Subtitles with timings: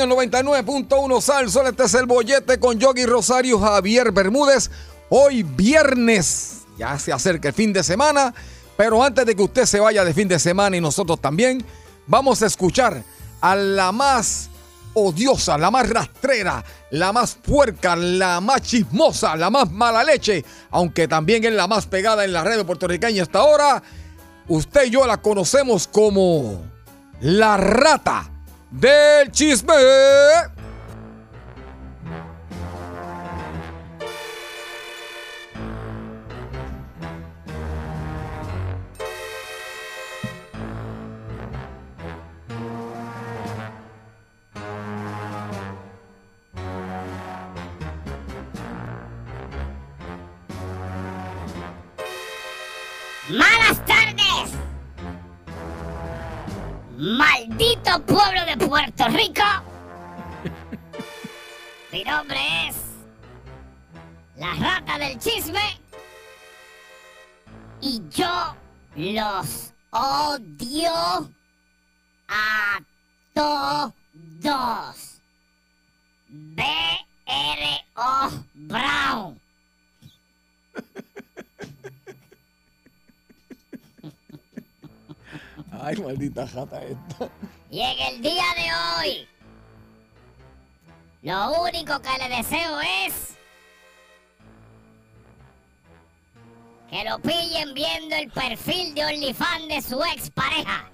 [0.00, 4.70] El 99.1 Sal este es el bollete con Yogi Rosario Javier Bermúdez.
[5.10, 8.32] Hoy viernes, ya se acerca el fin de semana,
[8.76, 11.62] pero antes de que usted se vaya de fin de semana y nosotros también,
[12.06, 13.02] vamos a escuchar
[13.42, 14.48] a la más
[14.94, 21.08] odiosa, la más rastrera, la más puerca, la más chismosa, la más mala leche, aunque
[21.08, 23.82] también es la más pegada en la red puertorriqueña hasta ahora.
[24.48, 26.62] Usted y yo la conocemos como
[27.20, 28.30] la rata
[28.70, 30.59] del chisme.
[57.84, 59.42] ¡Maldito pueblo de Puerto Rico!
[61.92, 62.76] Mi nombre es
[64.36, 65.80] la rata del chisme
[67.80, 68.54] y yo
[68.96, 71.30] los odio
[72.28, 72.80] a
[73.34, 73.94] todos.
[76.28, 79.40] B-R-O Brown.
[85.82, 87.30] Ay, maldita jata esta.
[87.70, 89.28] Y en el día de hoy,
[91.22, 93.36] lo único que le deseo es
[96.90, 100.90] que lo pillen viendo el perfil de OnlyFans de su expareja.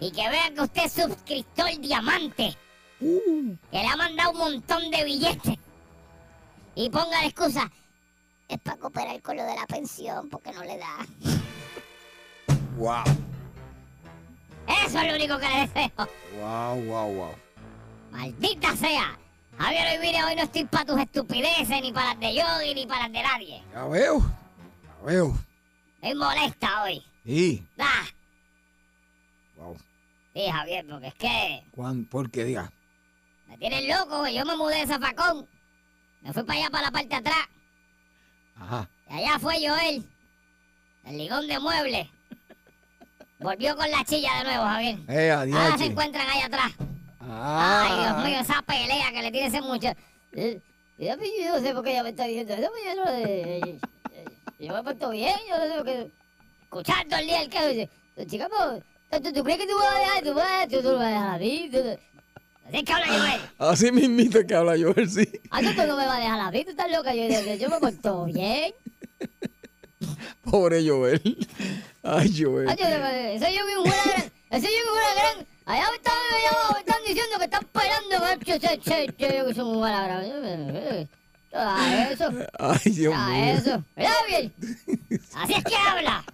[0.00, 2.56] Y que vean que usted es suscriptor diamante.
[2.98, 5.56] Que le ha mandado un montón de billetes.
[6.74, 7.70] Y ponga la excusa.
[8.48, 11.06] Es para cooperar con lo de la pensión porque no le da.
[12.76, 13.04] Wow,
[14.66, 16.08] Eso es lo único que le deseo.
[16.40, 17.34] wow, wow, wow.
[18.10, 19.18] Maldita sea.
[19.58, 22.86] Javier, hoy mire, hoy no estoy para tus estupideces, ni para las de Yogi, ni
[22.86, 23.62] para las de nadie.
[23.72, 25.34] Ya veo, ya veo.
[26.00, 27.04] Estoy molesta hoy.
[27.24, 28.04] Sí, Ah,
[29.56, 29.76] wow.
[30.34, 32.70] sí, Javier, porque es que ¿Cuán, ¿Por qué diga?
[33.48, 34.34] me tienes loco, güey.
[34.34, 35.46] Yo me mudé de Zafacón.
[36.22, 37.48] Me fui para allá, para la parte de atrás.
[38.56, 38.88] Ajá.
[39.10, 40.08] Y allá fue Joel,
[41.04, 42.08] el ligón de muebles.
[43.44, 44.98] Volvió con la chilla de nuevo, Javier.
[45.08, 45.80] Eh, Ahora se adiós.
[45.90, 46.72] encuentran allá atrás.
[47.20, 50.00] Ah, Ay, Dios mío, esa pelea que le tiene ese muchacho.
[50.32, 50.60] Eh,
[50.98, 53.78] Yo no sé por qué ella me está diciendo eso, yo no eh,
[54.58, 56.10] Yo me he puesto bien, yo no sé por qué.
[56.62, 57.90] Escuchando el día el que dice,
[58.26, 61.06] chica, ¿tú, tú crees que tú vas a dejar, tú vas, tú, tú lo vas
[61.06, 61.68] a dejar a mí?
[61.70, 61.98] Tú, tú-
[62.66, 63.40] Así que habla Joel.
[63.58, 65.28] así mismito que habla Joel, sí.
[65.50, 67.14] Ah, tú, tú no me vas a dejar a mí, tú estás loca.
[67.14, 68.72] Yo, yo, yo me porto bien.
[70.42, 71.46] Pobre Joel.
[72.04, 72.68] Ay, Joel.
[72.68, 75.46] Ah, yo, ese yo vi una gran, ese yo vi una gran.
[75.66, 79.12] Allá me están, allá me están diciendo que están esperando ver que se, se, se,
[79.14, 81.08] que muy mala gran.
[81.54, 82.30] Ah, eso.
[82.58, 83.44] Ay, Dios mío.
[83.44, 83.84] eso.
[83.96, 84.52] ¿Verdad, bien?
[85.36, 86.24] Así es que habla.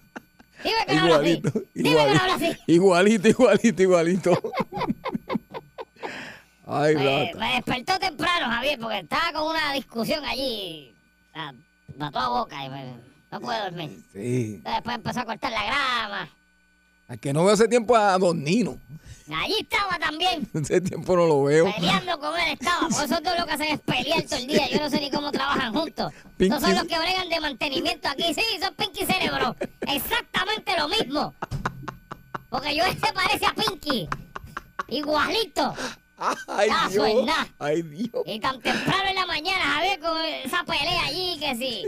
[0.63, 1.29] Dime que no habla así.
[1.31, 2.59] Igualito, Dime que no habla igualito, así.
[2.67, 4.53] igualito, igualito, igualito.
[6.67, 10.93] Ay, Me, me despertó temprano, Javier, porque estaba con una discusión allí.
[11.29, 11.53] O sea,
[12.07, 13.99] a toda boca y me- no puedo dormir.
[14.13, 14.61] Sí.
[14.63, 16.29] Después empezó a cortar la grama.
[17.07, 18.77] Al que no veo hace tiempo a Don Nino.
[19.33, 20.45] Allí estaba también.
[20.61, 21.71] Hace tiempo no lo veo.
[21.73, 22.89] Peleando con él estaba.
[22.89, 24.69] Por eso todo lo que hacen es pelear todo el día.
[24.69, 26.11] Yo no sé ni cómo trabajan juntos.
[26.37, 28.33] Pinky- Estos son los que bregan de mantenimiento aquí.
[28.33, 29.55] Sí, son Pinky Cerebro.
[29.87, 31.33] Exactamente lo mismo.
[32.49, 34.09] Porque yo se parece a Pinky.
[34.89, 35.73] Igualito.
[36.47, 37.29] Ay, Dios.
[37.57, 38.23] Ay, Dios.
[38.25, 41.83] Y tan temprano en la mañana, Javier, con esa pelea allí, que sí.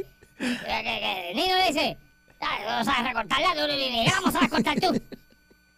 [1.36, 1.98] Nino dice,
[2.42, 5.02] "Ah, no sabes recortarla, tú, ni, ni, ni vamos a recortar tú.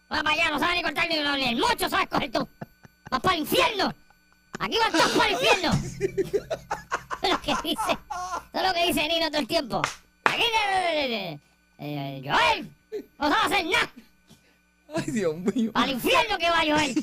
[0.08, 2.48] Vas para allá, no sabes ni cortar ni, ni el mocho sabes coger tú.
[3.10, 3.94] Vas para el infierno.
[4.58, 5.72] Aquí vas todos para el infierno.
[7.22, 7.92] Eso es lo que dice.
[7.92, 7.98] Eso
[8.52, 9.82] es lo que dice Nino todo el tiempo.
[10.24, 11.38] Aquí, eh,
[11.78, 12.70] eh, Joel,
[13.18, 13.90] no sabes hacer nada.
[14.96, 15.70] Ay, Dios mío.
[15.74, 16.94] Al infierno que va Joel.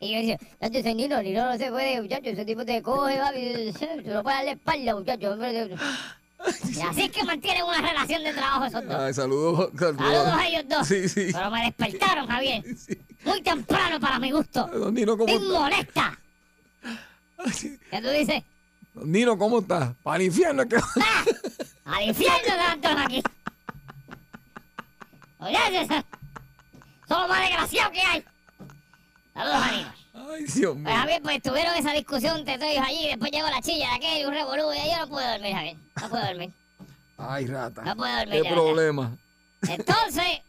[0.00, 3.18] Y yo decía, ya te Nino, Nino no se puede, muchacho, ese tipo te coge,
[3.18, 5.38] papi, se lo puede dar la espalda, muchacho.
[6.72, 8.94] Y así es que mantienen una relación de trabajo esos dos.
[8.94, 9.70] Ay, saludos.
[9.76, 10.86] Saludos a ellos dos.
[10.86, 11.30] Sí, sí.
[11.32, 12.62] Pero me despertaron, Javier.
[13.24, 14.66] Muy temprano para mi gusto.
[14.68, 15.58] Don Nino, ¿cómo Me está?
[15.58, 16.18] molesta.
[17.52, 17.76] Sí.
[17.90, 18.42] ¿Qué tú dices?
[18.94, 19.94] Don Nino, ¿cómo está?
[20.04, 20.76] Para el infierno que...
[20.76, 21.24] ¡Ah!
[21.86, 23.22] Al infierno te todos aquí.
[25.40, 26.04] Oye, eso-
[27.08, 28.24] son lo más desgraciado que hay.
[29.38, 29.94] Saludos, Aníbal.
[30.32, 30.84] Ay, Dios mío.
[30.84, 34.20] Pues Javier, pues tuvieron esa discusión entre todos allí, después llegó la chilla de aquel
[34.20, 35.76] y un revolú, y yo no puedo dormir, Javier.
[36.00, 36.52] No puedo dormir.
[37.18, 37.82] Ay, rata.
[37.82, 38.42] No puedo dormir.
[38.42, 39.16] ¿Qué problema?
[39.62, 40.40] Entonces,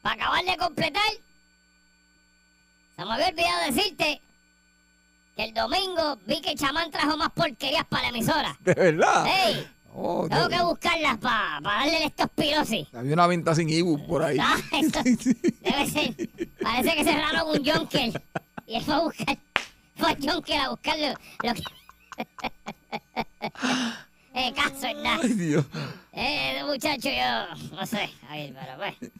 [0.00, 1.12] para acabar de completar,
[2.96, 4.22] se me había olvidado decirte
[5.36, 8.56] que el domingo vi que el chamán trajo más porquerías para la emisora.
[8.60, 9.26] ¿De verdad?
[9.26, 9.68] ¡Ey!
[9.94, 12.88] Oh, Tengo que buscarlas para darle leptospirosis.
[12.94, 14.38] Había una venta sin ebook por ahí.
[14.40, 15.00] Ah, eso
[15.60, 16.14] debe ser.
[16.62, 18.22] Parece que cerraron un Jonker.
[18.66, 19.38] Y él fue a buscar.
[19.96, 21.08] Fue a Jonker a buscar lo,
[21.48, 21.62] lo que.
[24.34, 25.20] eh, caso nada.
[25.22, 25.66] Ay, Dios.
[26.12, 27.76] Eh, muchacho, yo.
[27.76, 29.12] No sé, a ver, pero pues.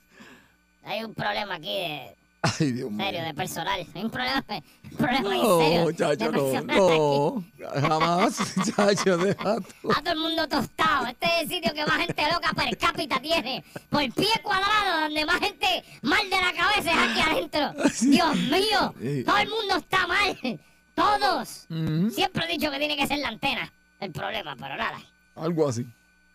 [0.85, 2.17] Hay un problema aquí de.
[2.43, 3.05] Ay, Dios mío.
[3.05, 3.87] serio, de personal.
[3.95, 4.45] Hay un problema,
[4.91, 5.93] un problema en No, serio.
[5.93, 7.81] de no, no.
[7.81, 9.93] Jamás, muchacho, deja tú.
[9.93, 11.07] A todo el mundo tostado.
[11.07, 13.63] Este es el sitio que más gente loca per cápita tiene.
[13.89, 17.73] Por pie cuadrado, donde más gente mal de la cabeza es aquí adentro.
[18.11, 18.95] Dios mío,
[19.25, 20.61] todo el mundo está mal.
[20.97, 21.67] Todos.
[21.71, 25.01] Ujú, Siempre he dicho que tiene que ser la antena el problema, pero nada.
[25.37, 25.87] Algo así.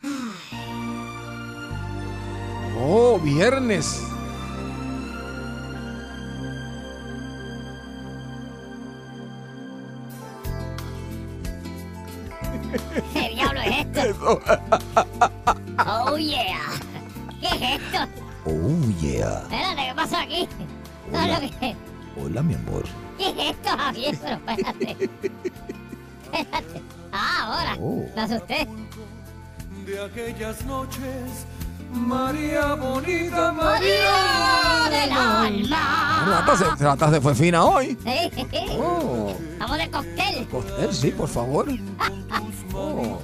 [2.80, 4.04] Oh, viernes.
[13.14, 14.00] ¿Qué diablo es esto?
[14.02, 14.42] Eso.
[15.86, 16.60] Oh yeah.
[17.40, 18.00] ¿Qué es esto?
[18.46, 19.42] Oh, yeah.
[19.44, 20.48] Espérate, ¿qué pasó aquí?
[21.12, 21.76] No lo que.
[22.20, 22.84] Hola, mi amor.
[23.18, 24.18] ¿Qué es esto, Javier?
[24.22, 25.10] Pero espérate.
[26.34, 26.82] Espérate.
[27.12, 27.76] Ah, ahora.
[27.80, 28.06] Oh.
[28.16, 28.68] Me asusté.
[29.86, 31.46] de aquellas noches,
[31.92, 36.58] María bonita, María del alma.
[36.58, 37.98] Se, Rata se fue fina hoy.
[38.04, 38.32] Sí.
[38.80, 40.48] Oh, Vamos de cóctel.
[40.50, 41.68] cóctel, sí, por favor.
[42.80, 43.20] Oh,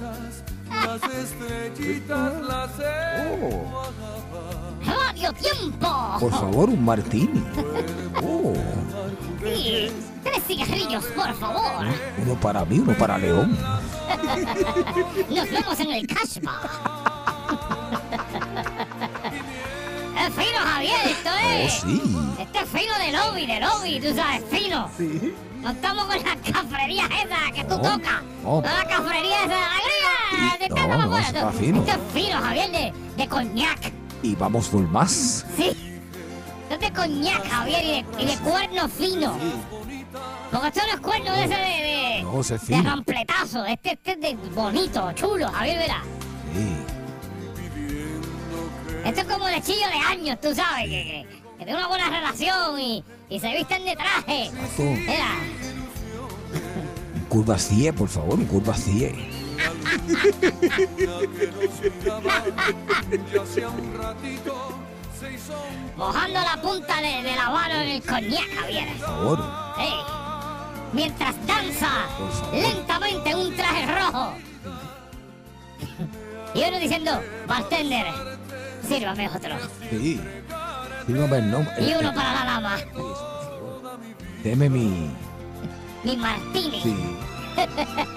[0.68, 2.70] las estrellitas las
[3.40, 3.84] oh,
[4.84, 6.16] Radio Tiempo.
[6.18, 7.44] Por favor, un martini.
[8.22, 8.52] oh.
[9.44, 9.90] Sí.
[10.24, 11.86] Tres cigarrillos, por favor.
[12.22, 13.56] Uno para mí, uno para León.
[15.30, 17.13] Nos vemos en el cashback.
[20.86, 21.72] Esto Oh, es.
[21.80, 22.02] sí.
[22.40, 24.90] Este es fino de lobby, de lobby, tú sabes, fino.
[24.96, 25.34] Sí.
[25.60, 28.22] No estamos con las cafrerías esas que tú No, tocas.
[28.42, 28.60] no.
[28.60, 30.56] No, la cafrería esa de la griega.
[30.60, 31.26] De No, no, afuera.
[31.26, 31.78] está Esto- fino.
[31.84, 33.92] Esto es fino, Javier, de, de coñac.
[34.22, 35.44] Y vamos por más.
[35.56, 35.68] Sí.
[35.68, 39.36] Esto es de coñac, Javier, y de, y de cuerno fino.
[40.50, 42.90] Porque esto no es cuerno de ese de, de, No, ese es de fino.
[42.90, 43.64] rampletazo.
[43.64, 46.02] Este, este es de bonito, chulo, Javier, verá.
[46.54, 46.76] Sí.
[49.04, 51.26] Esto es como de chillo de años, tú sabes, que, que,
[51.58, 54.50] que tiene una buena relación y, y se visten de traje.
[54.78, 55.28] Mira,
[57.14, 59.34] un curva 100, por favor, un curva 100.
[63.32, 64.78] ya sea un ratito,
[65.18, 68.88] se hizo un mojando la punta de, de la mano en el coñac, Javier.
[68.96, 69.38] Por favor.
[70.92, 71.90] Mientras danza
[72.52, 74.34] lentamente en un traje rojo.
[76.54, 78.06] Y uno diciendo, bartender,
[78.88, 79.56] sírvame otro.
[79.90, 80.20] Sí.
[81.06, 81.72] Dígame el nombre.
[81.80, 82.76] Y uno para la dama,
[84.42, 85.10] Deme mi.
[86.04, 86.80] mi martini.
[86.82, 86.96] Sí.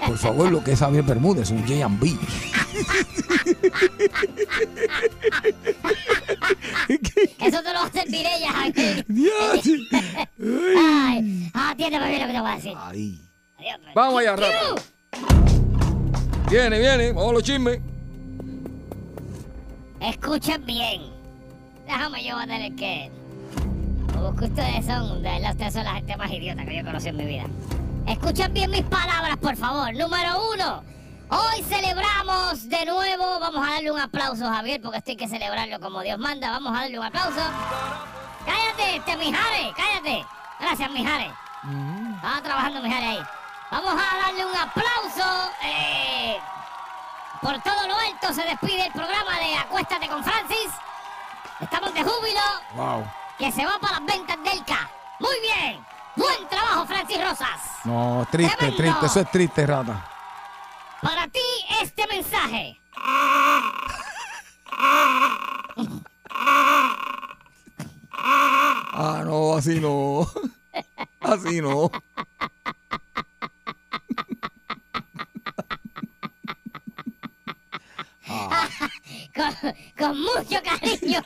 [0.06, 2.08] Por favor, lo que es Javier Bermúdez, un J&B.
[7.38, 9.04] Eso te lo va a servir ella, Javier.
[9.08, 9.68] Dios.
[10.76, 12.72] Ay, atiéndeme bien lo que te voy a decir.
[12.76, 13.20] Ahí.
[13.58, 13.94] Adiós, pues.
[13.94, 14.82] Vamos allá, rata.
[16.50, 17.12] Viene, viene.
[17.12, 17.80] Vamos a los chismes.
[20.00, 21.02] Escuchen bien.
[21.86, 23.10] Déjame yo a tener que
[24.20, 27.10] porque ustedes son, de verdad, ustedes son la gente más idiota que yo he conocido
[27.10, 27.44] en mi vida.
[28.06, 29.94] Escuchen bien mis palabras, por favor.
[29.94, 30.82] Número uno.
[31.30, 33.38] Hoy celebramos de nuevo.
[33.38, 36.50] Vamos a darle un aplauso, Javier, porque esto hay que celebrarlo como Dios manda.
[36.50, 37.40] Vamos a darle un aplauso.
[38.44, 40.24] Cállate, este Mijares, cállate.
[40.58, 41.32] Gracias, Mijares.
[42.16, 43.18] Estaba trabajando Mijares ahí.
[43.70, 45.50] Vamos a darle un aplauso.
[45.62, 46.38] eh,
[47.40, 50.70] por todo lo alto se despide el programa de Acuéstate con Francis.
[51.60, 52.40] Estamos de júbilo
[52.74, 53.04] Wow.
[53.38, 54.90] que se va para las ventas del K.
[55.20, 55.84] Muy bien.
[56.16, 57.60] Buen trabajo, Francis Rosas.
[57.84, 58.76] No, triste, Tremendo.
[58.82, 59.06] triste.
[59.06, 60.04] Eso es triste, rata.
[61.00, 61.40] Para ti
[61.80, 62.80] este mensaje.
[68.12, 70.26] Ah, no, así no.
[71.20, 71.90] Así no.
[79.34, 79.54] Con,
[79.96, 81.22] con mucho cariño.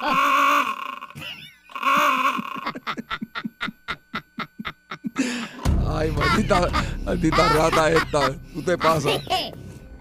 [5.88, 6.68] Ay, maldita,
[7.04, 8.32] maldita rata esta.
[8.52, 9.20] Tú te pasas.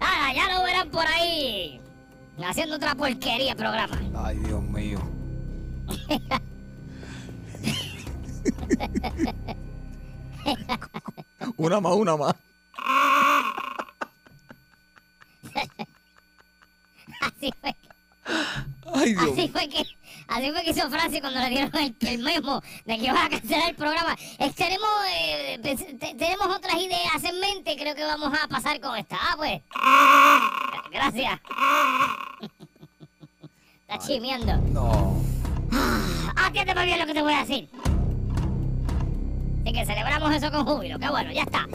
[0.00, 1.80] Ah, ya lo verán por ahí.
[2.44, 4.00] Haciendo otra porquería programa.
[4.16, 4.98] Ay, Dios mío.
[11.56, 12.34] Una más, una más.
[17.22, 17.74] Así fue.
[18.94, 19.84] Ay, Dios Así fue que,
[20.28, 23.28] así fue que hizo Francis cuando le dieron el, el memo de que iba a
[23.28, 24.16] cancelar el programa.
[24.38, 25.58] Eh, tenemos, eh,
[25.98, 29.16] te- tenemos otras ideas en mente, creo que vamos a pasar con esta.
[29.20, 29.60] Ah, pues.
[30.92, 31.40] Gracias.
[33.88, 34.56] Está chimeando.
[34.72, 35.22] No.
[36.36, 37.68] Atiéndeme bien lo que te voy a decir.
[39.62, 41.66] Así que celebramos eso con júbilo, qué bueno, ya está.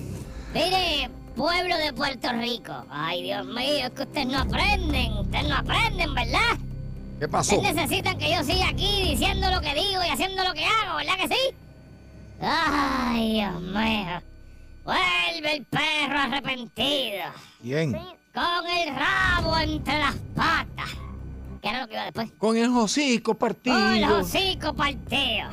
[0.53, 2.73] Mire, pueblo de Puerto Rico.
[2.89, 6.57] Ay, Dios mío, es que ustedes no aprenden, ustedes no aprenden, ¿verdad?
[7.19, 7.55] ¿Qué pasó?
[7.55, 10.97] Ustedes necesitan que yo siga aquí diciendo lo que digo y haciendo lo que hago,
[10.97, 11.55] ¿verdad que sí?
[12.41, 14.21] Ay, Dios mío.
[14.83, 17.25] Vuelve el perro arrepentido.
[17.61, 17.93] ¿Quién?
[17.93, 20.89] Con el rabo entre las patas.
[21.61, 22.31] ¿Qué era lo que iba después?
[22.37, 23.75] Con el hocico partido.
[23.75, 25.49] ¡Oh, los hocico partido!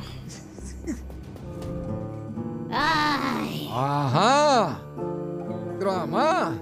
[2.71, 3.69] ¡Ay!
[3.73, 4.79] Ajá.
[5.79, 6.57] Drama.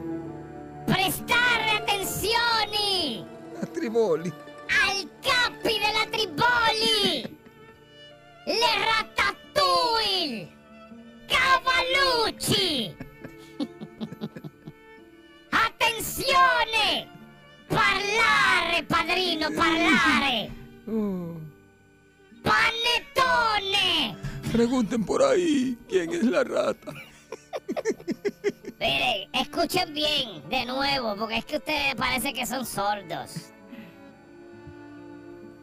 [0.87, 3.25] ¡Prestar atención y
[3.73, 4.33] Triboli.
[4.69, 7.37] al capi de la Triboli!
[8.45, 10.51] ¡Le ratatouille!
[11.29, 12.95] ¡Cavalucci!
[15.51, 17.09] ¡Attenzione!
[17.69, 20.51] ¡Parlare, padrino, parlare!
[20.87, 21.37] Oh.
[22.43, 24.17] ¡Panettone!
[24.51, 26.91] Pregunten por ahí quién es la rata.
[28.83, 33.49] Mire, escuchen bien de nuevo, porque es que ustedes parece que son sordos.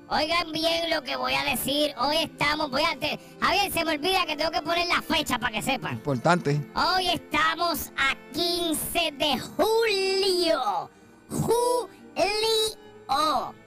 [0.09, 1.95] Oigan bien lo que voy a decir.
[1.99, 2.99] Hoy estamos, voy a...
[2.99, 5.93] te- Javier, se me olvida que tengo que poner la fecha para que sepan.
[5.97, 6.61] Importante.
[6.75, 10.91] Hoy estamos a 15 de julio.
[11.29, 11.89] Julio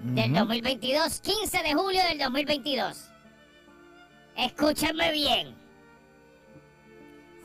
[0.02, 1.22] del 2022.
[1.22, 3.10] 15 de julio del 2022.
[4.36, 5.56] Escúchenme bien.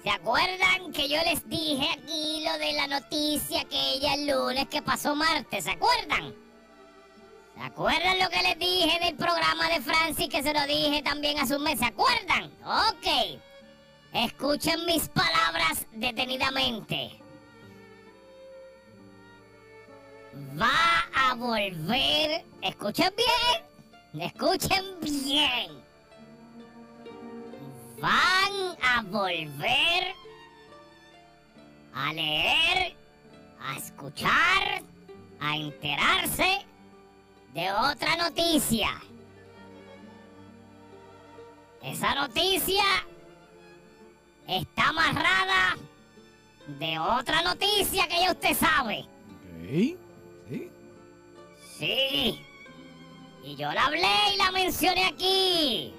[0.02, 4.68] ¿Se acuerdan que yo les dije aquí lo de la noticia que ella el lunes
[4.68, 5.64] que pasó martes?
[5.64, 6.34] ¿Se acuerdan?
[7.56, 11.40] ¿Se acuerdan lo que les dije del programa de Francis que se lo dije también
[11.40, 11.80] a su mes?
[11.80, 12.52] ¿Se acuerdan?
[12.64, 13.40] Ok.
[14.12, 17.20] Escuchen mis palabras detenidamente.
[20.60, 22.44] Va a volver.
[22.62, 24.24] Escuchen bien.
[24.24, 25.77] Escuchen bien.
[28.00, 30.14] Van a volver
[31.94, 32.94] a leer,
[33.60, 34.82] a escuchar,
[35.40, 36.64] a enterarse
[37.54, 38.88] de otra noticia.
[41.82, 42.84] Esa noticia
[44.46, 45.76] está amarrada
[46.78, 49.00] de otra noticia que ya usted sabe.
[49.00, 49.98] Ok.
[50.48, 50.70] Sí.
[51.78, 52.46] Sí.
[53.44, 55.94] Y yo la hablé y la mencioné aquí.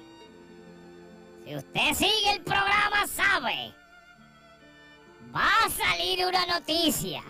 [1.50, 3.74] Si usted sigue el programa, sabe.
[5.34, 7.24] Va a salir una noticia.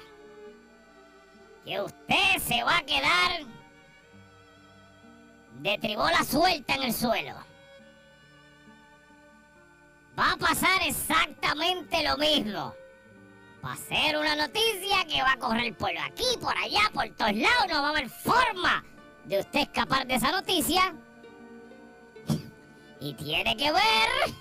[1.65, 3.47] Que usted se va a quedar
[5.61, 7.35] de tribola suelta en el suelo.
[10.19, 12.75] Va a pasar exactamente lo mismo.
[13.65, 17.37] Va a ser una noticia que va a correr por aquí, por allá, por todos
[17.37, 17.69] lados.
[17.71, 18.85] No va a haber forma
[19.25, 20.95] de usted escapar de esa noticia.
[23.01, 24.35] Y tiene que ver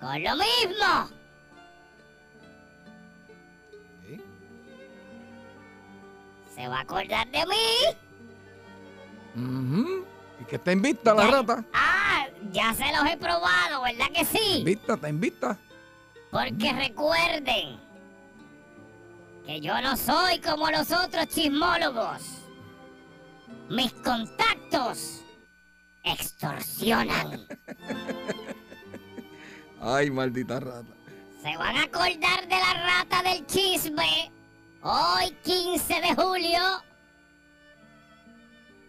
[0.00, 1.10] con lo mismo.
[6.54, 7.66] Se va a acordar de mí.
[10.40, 11.64] Y que está invicta la rata.
[11.72, 14.62] Ah, ya se los he probado, ¿verdad que sí?
[14.64, 14.94] ¿Vista?
[14.94, 15.58] ¿Está en vista?
[16.30, 17.78] Porque recuerden
[19.46, 22.22] que yo no soy como los otros chismólogos.
[23.68, 25.21] Mis contactos
[26.04, 27.46] extorsionan.
[29.80, 30.92] Ay, maldita rata.
[31.42, 34.30] Se van a acordar de la rata del chisme.
[34.82, 36.60] Hoy, 15 de julio,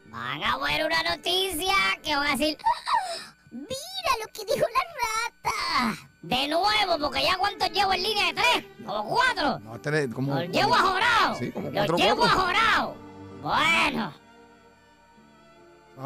[0.08, 3.34] van a ver una noticia que van a decir, "¡Ah!
[3.52, 6.08] mira lo que dijo la rata.
[6.22, 9.60] De nuevo, porque ya cuántos llevo en línea de tres, como cuatro.
[9.60, 10.34] No, tres, como.
[10.40, 11.36] Los llevo ajorado.
[11.38, 12.32] Sí, como Los llevo cocos.
[12.32, 12.96] ajorado.
[13.42, 14.14] Bueno,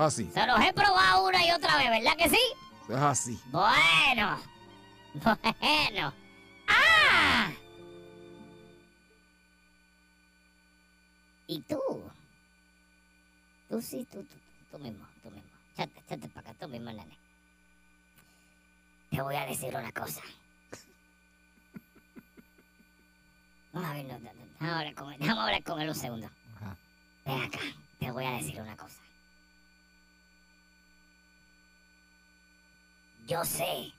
[0.10, 2.40] Se los he probado una y otra vez, ¿verdad que sí?
[2.90, 3.40] Es así.
[3.52, 4.38] Bueno.
[5.60, 6.14] Bueno.
[6.68, 7.50] ¡Ah!
[11.48, 11.80] ¿Y tú?
[13.68, 14.36] Tú sí, tú, tú,
[14.70, 15.50] tú mismo, tú mismo.
[15.74, 17.18] Échate, échate para acá, tú mismo, nene.
[19.10, 20.22] Te voy a decir una cosa.
[23.74, 25.96] Vamos a ver, no, no, no, déjame hablar con él, déjame hablar con él un
[25.96, 26.30] segundo.
[26.58, 26.78] Ajá.
[27.26, 27.60] Ven acá,
[28.00, 29.02] te voy a decir una cosa.
[33.28, 33.92] Yo sé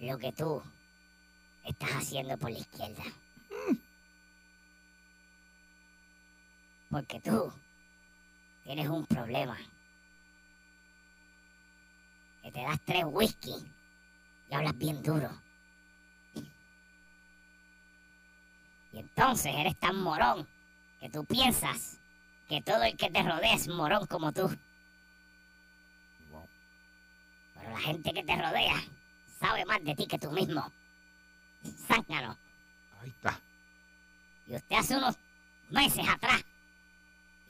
[0.00, 0.60] lo que tú
[1.64, 3.04] estás haciendo por la izquierda.
[6.90, 7.52] Porque tú
[8.64, 9.56] tienes un problema.
[12.42, 13.54] Que te das tres whisky
[14.50, 15.30] y hablas bien duro.
[18.92, 20.44] Y entonces eres tan morón
[20.98, 22.00] que tú piensas
[22.48, 24.50] que todo el que te rodea es morón como tú.
[27.68, 28.82] Pero la gente que te rodea
[29.38, 30.72] sabe más de ti que tú mismo.
[31.86, 32.38] Zángano.
[32.98, 33.38] Ahí está.
[34.46, 35.16] Y usted hace unos
[35.68, 36.42] meses atrás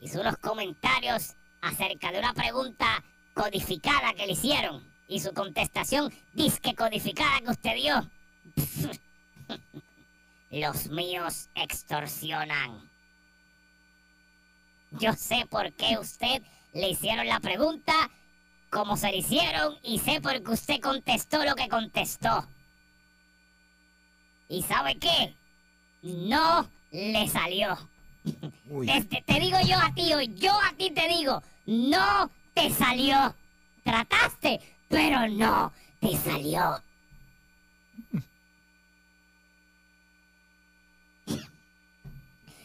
[0.01, 3.01] hizo unos comentarios acerca de una pregunta
[3.33, 8.11] codificada que le hicieron y su contestación disque codificada que usted dio.
[10.51, 12.89] Los míos extorsionan.
[14.91, 18.09] Yo sé por qué usted le hicieron la pregunta,
[18.69, 22.47] como se le hicieron, y sé por qué usted contestó lo que contestó.
[24.47, 25.35] ¿Y sabe qué?
[26.01, 27.77] No le salió.
[28.23, 33.35] Te digo yo a ti hoy, yo a ti te digo, no te salió.
[33.83, 36.81] Trataste, pero no te salió.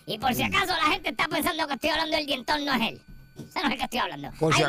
[0.06, 2.90] Y por si acaso la gente está pensando que estoy hablando del dientón, no es
[2.90, 3.00] él.
[3.36, 4.30] Ese no es el que estoy hablando.
[4.38, 4.66] Por hay, si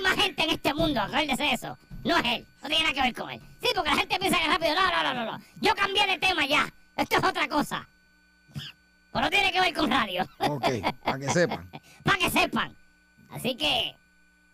[0.00, 1.78] más, hay gente en este mundo, acuérdese de eso.
[2.04, 3.40] No es él, no tiene nada que ver con él.
[3.60, 5.44] Sí, porque la gente piensa que rápido, no, no, no, no, no.
[5.60, 6.72] Yo cambié de tema ya.
[6.96, 7.86] Esto es otra cosa.
[9.12, 10.26] Pero no tiene que ver con radio.
[10.38, 10.64] Ok,
[11.02, 11.70] para que sepan.
[12.04, 12.76] para que sepan.
[13.30, 13.96] Así que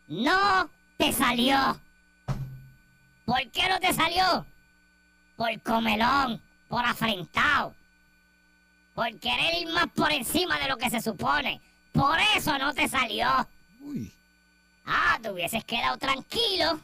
[0.09, 1.81] no te salió.
[3.25, 4.47] ¿Por qué no te salió?
[5.37, 7.75] Por comelón, por afrentado,
[8.95, 11.61] por querer ir más por encima de lo que se supone.
[11.93, 13.29] Por eso no te salió.
[13.81, 14.11] Uy.
[14.87, 16.81] Ah, te hubieses quedado tranquilo.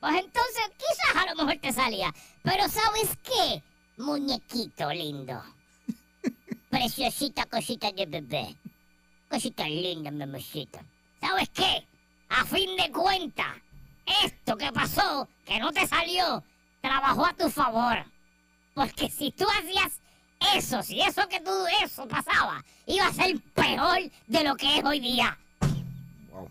[0.00, 2.14] Pues entonces quizás a lo mejor te salía.
[2.42, 3.62] Pero ¿sabes qué?
[3.96, 5.42] Muñequito lindo.
[6.70, 8.56] Preciosita cosita de bebé.
[9.28, 10.80] Cosita linda, mamacita.
[11.20, 11.86] ¿Sabes qué?
[12.28, 13.56] A fin de cuentas,
[14.22, 16.42] esto que pasó, que no te salió,
[16.80, 18.04] trabajó a tu favor.
[18.74, 20.00] Porque si tú hacías
[20.56, 21.50] eso, si eso que tú,
[21.82, 25.36] eso pasaba, iba a ser peor de lo que es hoy día.
[26.30, 26.48] Wow.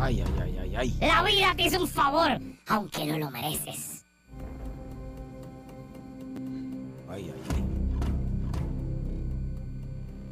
[0.00, 0.94] Ay, ay, ay, ay, ay.
[1.00, 4.04] La vida te hizo un favor, aunque no lo mereces.
[7.08, 7.64] Ay, ay, ay.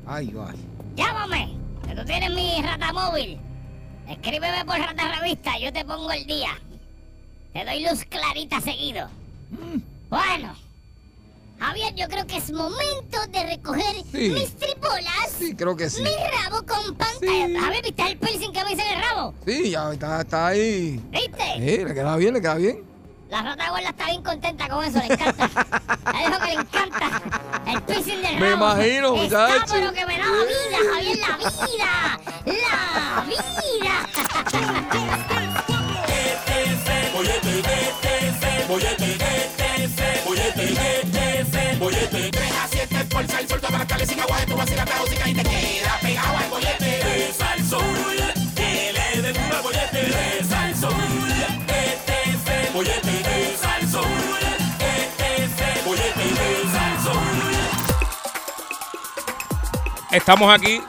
[0.06, 0.58] Ay, ay.
[0.96, 1.54] Llámame,
[1.86, 3.38] que tú tienes mi rata móvil.
[4.08, 6.58] Escríbeme por rata revista, yo te pongo el día.
[7.52, 9.08] Te doy luz clarita seguido.
[10.08, 10.54] Bueno,
[11.58, 14.30] Javier, yo creo que es momento de recoger Sí.
[14.30, 16.02] mis tripolas, Sí, creo que sí.
[16.02, 17.46] mi rabo con pantalla.
[17.46, 17.54] Sí.
[17.56, 19.34] Javier, ¿viste el piercing que me hice en el rabo?
[19.46, 21.00] Sí, ya está, está ahí.
[21.10, 21.44] ¿Viste?
[21.56, 22.84] Eh, le queda bien, le queda bien.
[23.30, 25.50] La rata gorda está bien contenta con eso, le encanta.
[26.12, 27.22] Le dijo que le encanta
[27.66, 28.38] el piercing del rabo.
[28.40, 29.72] Me imagino, Está, muchacho.
[29.74, 32.20] pero que me da la vida, Javier, la vida.
[32.46, 33.38] La vida.
[43.54, 44.80] el sol, todas sin aguaje, tú vas a ir
[45.26, 47.28] y te queda pegado al bollete.
[47.28, 47.82] Es al sol,
[48.54, 50.38] que le den un bollete.
[50.38, 50.92] Es al sol,
[51.68, 53.52] este es el bollete.
[53.52, 54.04] Es al sol,
[54.80, 56.62] este es el bollete.
[56.62, 57.28] Es al sol.
[60.10, 60.82] Estamos aquí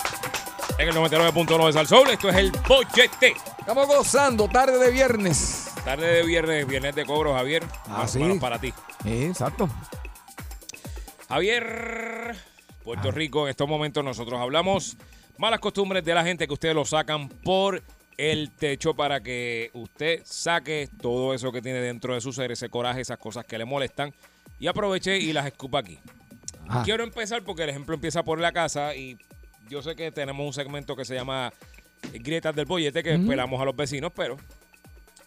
[0.78, 2.10] en el 99.9 de Salsol.
[2.10, 3.36] Esto es el bollete.
[3.60, 5.72] Estamos gozando tarde de viernes.
[5.86, 7.64] Tarde de viernes, viernes de cobro, Javier.
[7.86, 8.18] Ah, más sí.
[8.18, 8.74] o menos para ti.
[9.06, 9.70] Exacto.
[11.30, 12.36] Javier,
[12.90, 14.98] Puerto Rico, en estos momentos nosotros hablamos
[15.38, 17.84] malas costumbres de la gente que ustedes lo sacan por
[18.18, 22.68] el techo para que usted saque todo eso que tiene dentro de su ser, ese
[22.68, 24.12] coraje, esas cosas que le molestan
[24.60, 26.00] y aproveche y las escupa aquí.
[26.68, 26.82] Ajá.
[26.82, 29.20] Quiero empezar porque el ejemplo empieza por la casa y
[29.70, 31.54] yo sé que tenemos un segmento que se llama
[32.12, 34.36] Grietas del Bollete que pelamos a los vecinos, pero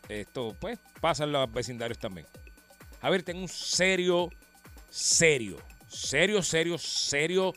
[0.09, 2.27] esto pues pasa en los vecindarios también.
[3.01, 4.31] Javier, tengo un serio,
[4.91, 5.59] serio,
[5.93, 7.53] serio, serio, serio,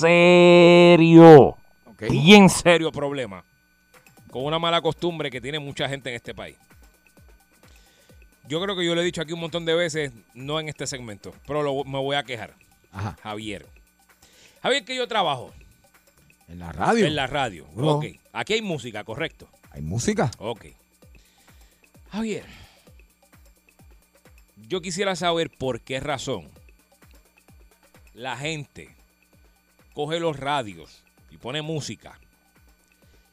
[0.00, 1.56] serio,
[2.10, 3.44] bien serio problema
[4.30, 6.56] con una mala costumbre que tiene mucha gente en este país.
[8.48, 10.86] Yo creo que yo lo he dicho aquí un montón de veces, no en este
[10.86, 12.54] segmento, pero lo- me voy a quejar.
[12.92, 13.16] Ajá.
[13.22, 13.66] Javier.
[14.62, 15.52] Javier, que yo trabajo
[16.48, 17.06] En la radio.
[17.06, 17.66] en la radio.
[17.74, 17.92] No.
[17.96, 18.06] Ok.
[18.32, 19.48] Aquí hay música, correcto.
[19.70, 20.30] Hay música.
[20.38, 20.66] Ok.
[22.10, 22.44] Javier,
[24.56, 26.48] yo quisiera saber por qué razón
[28.14, 28.94] la gente
[29.94, 32.18] coge los radios y pone música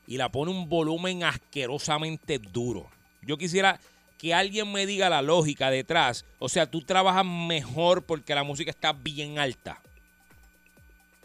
[0.08, 2.88] y la pone un volumen asquerosamente duro.
[3.22, 3.80] Yo quisiera
[4.18, 6.26] que alguien me diga la lógica detrás.
[6.40, 9.82] O sea, tú trabajas mejor porque la música está bien alta.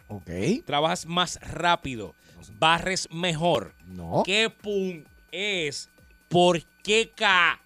[0.08, 0.30] Ok.
[0.66, 2.14] Trabajas más rápido.
[2.58, 3.72] Barres mejor.
[3.86, 4.22] No.
[4.26, 5.88] ¿Qué pun es?
[6.28, 7.60] ¿Por qué K?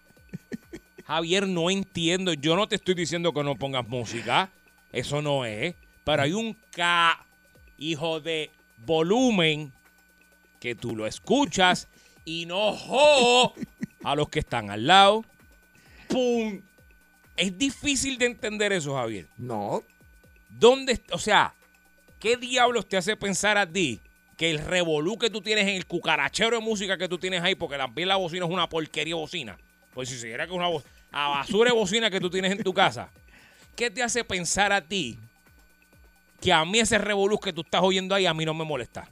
[1.06, 2.34] Javier, no entiendo.
[2.34, 4.50] Yo no te estoy diciendo que no pongas música.
[4.96, 5.74] Eso no es.
[6.04, 7.24] Pero hay un K,
[7.78, 8.50] hijo de
[8.84, 9.72] volumen,
[10.60, 11.88] que tú lo escuchas
[12.24, 13.54] y no jo
[14.04, 15.24] a los que están al lado.
[16.08, 16.60] ¡Pum!
[17.36, 19.26] Es difícil de entender eso, Javier.
[19.36, 19.82] No.
[20.48, 21.52] ¿Dónde, o sea,
[22.18, 24.00] qué diablos te hace pensar a ti
[24.38, 27.54] que el revolú que tú tienes en el cucarachero de música que tú tienes ahí,
[27.54, 29.58] porque también la bocina es una porquería bocina,
[29.92, 30.82] pues si se que es una bo-
[31.12, 33.10] a basura de bocina que tú tienes en tu casa,
[33.76, 35.18] ¿qué te hace pensar a ti
[36.40, 39.08] que a mí ese revolú que tú estás oyendo ahí a mí no me molesta?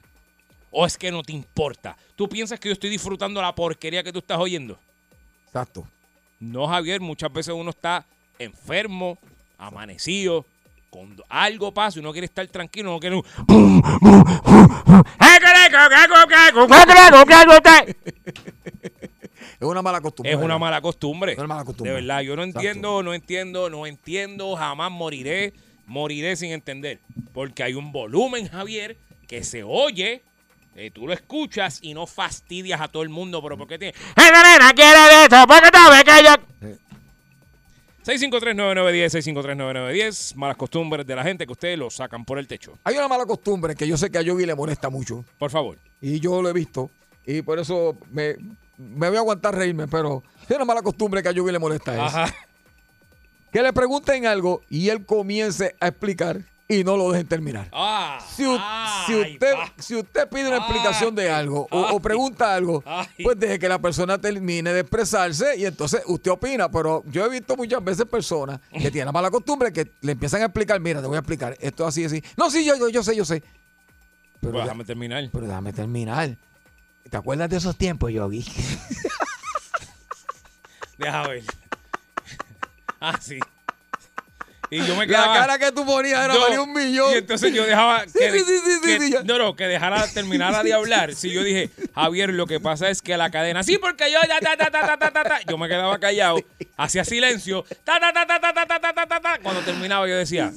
[0.71, 1.97] ¿O es que no te importa?
[2.17, 4.79] ¿Tú piensas que yo estoy disfrutando la porquería que tú estás oyendo?
[5.47, 5.87] Exacto.
[6.41, 8.05] No, Javier, muchas veces uno está
[8.39, 9.19] enfermo,
[9.57, 10.45] amanecido,
[10.91, 13.25] cuando algo pasa y uno quiere estar tranquilo, no quiere un...
[19.65, 20.33] Es una mala costumbre.
[20.33, 21.33] Es una mala costumbre.
[21.33, 21.95] Es una mala costumbre.
[21.95, 22.61] De verdad, yo no Exacto.
[22.61, 25.53] entiendo, no entiendo, no entiendo, jamás moriré,
[25.87, 27.01] moriré sin entender.
[27.33, 28.97] Porque hay un volumen, Javier,
[29.27, 30.23] que se oye,
[30.77, 33.95] eh, tú lo escuchas y no fastidias a todo el mundo, pero ¿por qué tiene...
[34.17, 35.47] ¡Esa nena quiere de eso!
[35.47, 36.35] ¿Por qué ves que yo...?
[36.61, 36.85] Sí.
[38.05, 42.79] 6539910, 6539910, malas costumbres de la gente que ustedes lo sacan por el techo.
[42.85, 45.25] Hay una mala costumbre que yo sé que a Yogi le molesta mucho.
[45.39, 45.79] Por favor.
[46.03, 46.91] Y yo lo he visto.
[47.25, 48.37] Y por eso me,
[48.79, 49.87] me voy a aguantar reírme.
[49.89, 51.95] Pero hay una mala costumbre que a Yogi le molesta.
[51.95, 52.35] Es Ajá.
[53.53, 57.69] que le pregunten algo y él comience a explicar y no lo dejen terminar.
[57.73, 58.57] Ah, Si, u-
[59.07, 60.63] si ay, usted, si usted pide una Ay.
[60.63, 62.83] explicación de algo o, pregunta algo,
[63.23, 66.71] pues deje que la persona termine de expresarse y entonces usted opina.
[66.71, 70.41] Pero yo he visto muchas veces personas que tienen la mala costumbre que le empiezan
[70.41, 72.25] a explicar, mira, te voy a explicar, esto así, así.
[72.37, 73.43] No, sí, yo, yo, yo sé, yo sé.
[74.41, 75.29] Pero, ya- déjame terminar.
[75.33, 76.37] pero déjame terminar.
[77.11, 78.45] ¿Te acuerdas de esos tiempos, Yogi?
[80.99, 81.43] Deja ver.
[83.01, 83.39] ah, sí.
[84.71, 85.35] Y yo me quedaba.
[85.35, 87.13] La cara que tú ponías era valía un millón.
[87.13, 88.05] Y entonces yo dejaba.
[88.07, 88.45] Sí, que, sí,
[88.83, 91.15] sí, sí, No, no, que dejara, terminara de hablar.
[91.15, 93.63] Si yo dije, Javier, lo que pasa es que la cadena.
[93.63, 94.19] Sí, porque yo.
[94.41, 96.39] Ta, ta, ta, yo me quedaba callado,
[96.77, 97.65] hacía silencio.
[99.43, 100.53] Cuando terminaba, yo decía,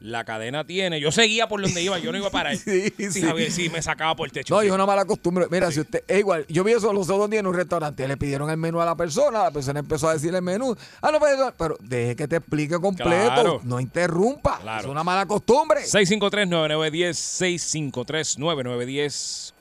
[0.00, 1.00] la cadena tiene.
[1.00, 2.58] Yo seguía por donde iba, yo no iba para él.
[2.58, 4.54] Sí, Javier, sí, me sacaba por el techo.
[4.54, 5.46] No, es una mala costumbre.
[5.50, 6.04] Mira, si usted.
[6.06, 8.06] Es igual, yo vi eso los dos días en un restaurante.
[8.06, 10.76] Le pidieron el menú a la persona, la persona empezó a decir el menú.
[11.00, 11.18] Ah, no,
[11.56, 13.47] pero deje que te explique completo.
[13.52, 13.60] Claro.
[13.64, 14.58] no interrumpa.
[14.60, 14.80] Claro.
[14.80, 15.80] Es una mala costumbre.
[15.80, 17.98] 653-9910,
[18.38, 19.54] 653-9910.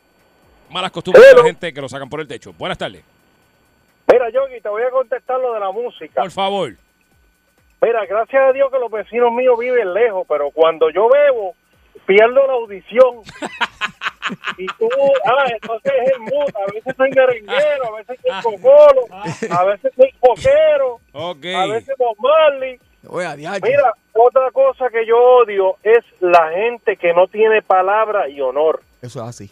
[0.69, 2.53] Malas costumbres de la gente que lo sacan por el techo.
[2.53, 3.03] Buenas tardes.
[4.11, 6.21] Mira, Yogi, te voy a contestar lo de la música.
[6.21, 6.73] Por favor.
[7.81, 11.55] Mira, gracias a Dios que los vecinos míos viven lejos, pero cuando yo bebo,
[12.05, 13.21] pierdo la audición.
[14.57, 14.89] y tú,
[15.25, 16.49] ah, entonces es el mood.
[16.55, 22.15] A veces soy merenguero, a veces soy cocolo, a veces soy coquero, a veces Bob
[22.19, 22.79] Marley.
[23.09, 28.81] Mira, otra cosa que yo odio es la gente que no tiene palabra y honor.
[29.01, 29.51] Eso es así.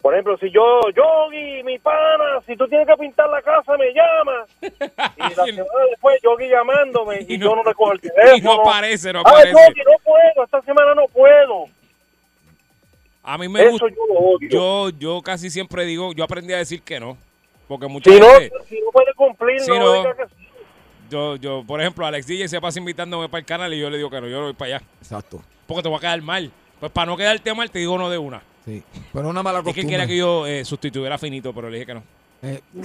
[0.00, 0.62] Por ejemplo, si yo,
[0.94, 4.44] Yogi, mi pana, si tú tienes que pintar la casa, me llama.
[5.16, 8.36] Y la semana después, Yogi llamándome y, Y yo no- no le cojo el teléfono.
[8.36, 9.50] y no aparece, no Ay, aparece.
[9.68, 11.64] Yogi, no puedo, esta semana no puedo.
[13.24, 13.88] A mí me Eso gusta.
[13.88, 14.48] yo lo odio.
[14.48, 17.18] Yo, yo casi siempre digo, yo aprendí a decir que no.
[17.66, 19.92] Porque mucha si, no, gente, si no puede cumplir, Sí, no, no.
[19.94, 20.37] diga que sí.
[21.10, 23.96] Yo, yo, por ejemplo, Alex DJ se pasa invitándome para el canal y yo le
[23.96, 24.86] digo que no, yo no voy para allá.
[25.00, 25.42] Exacto.
[25.66, 26.50] Porque te voy a quedar mal.
[26.80, 28.42] Pues para no quedarte mal, te digo no de una.
[28.64, 28.82] Sí.
[29.12, 29.88] Pero es una mala Es que costumbre.
[29.88, 32.02] quiera que yo eh, sustituyera a Finito, pero le dije que no.
[32.42, 32.60] Eh,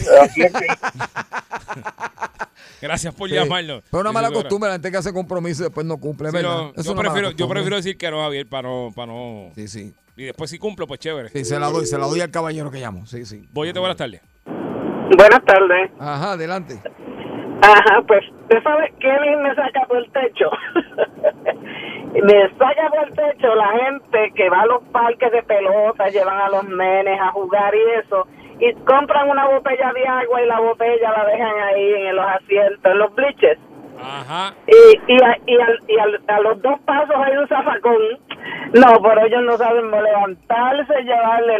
[2.81, 3.35] Gracias por sí.
[3.35, 3.83] llamarnos.
[3.89, 6.73] Pero una mala costumbre, la gente que hace compromiso y después no cumple, Sí, no,
[6.73, 7.47] yo, prefiero, yo costumbre.
[7.55, 9.51] prefiero decir que no, Javier, para no, para no.
[9.55, 9.93] Sí, sí.
[10.17, 11.29] Y después si cumplo, pues chévere.
[11.29, 13.05] Sí, se la doy, se la doy al caballero que llamo.
[13.05, 13.47] Sí, sí.
[13.51, 14.21] Boyete, buenas tardes.
[14.45, 15.91] Buenas tardes.
[15.99, 16.81] Ajá, adelante.
[17.63, 20.51] Ajá, pues, ¿usted sabe quién me saca por el techo?
[22.13, 26.41] me saca por el techo la gente que va a los parques de pelota, llevan
[26.41, 28.27] a los nenes a jugar y eso,
[28.59, 32.91] y compran una botella de agua y la botella la dejan ahí en los asientos,
[32.91, 33.57] en los bliches.
[34.03, 34.53] Ajá.
[34.67, 38.01] Y, y, a, y, al- y al- a los dos pasos hay un zafacón.
[38.73, 41.55] No, pero ellos no saben levantarse, llevarle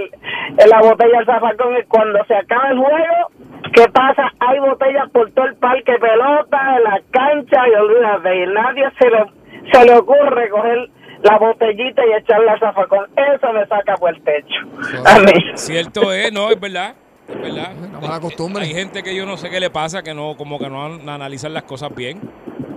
[0.58, 3.32] el- la botella al zafacón y cuando se acaba el juego,
[3.73, 4.32] ¿qué pasa?
[4.39, 9.10] Hay botellas por todo el parque, pelota, en la cancha y olvídate, y nadie se
[9.10, 9.25] le,
[9.71, 10.89] se le ocurre coger
[11.23, 13.06] la botellita y echarla al zafacón.
[13.15, 14.60] Eso me saca por el techo.
[15.06, 15.34] A mí.
[15.56, 16.95] Cierto es, no, es verdad.
[17.27, 17.75] Es verdad.
[17.77, 18.63] Una mala costumbre.
[18.65, 21.07] Hay gente que yo no sé qué le pasa, que no, como que no an-
[21.07, 22.19] analizan las cosas bien.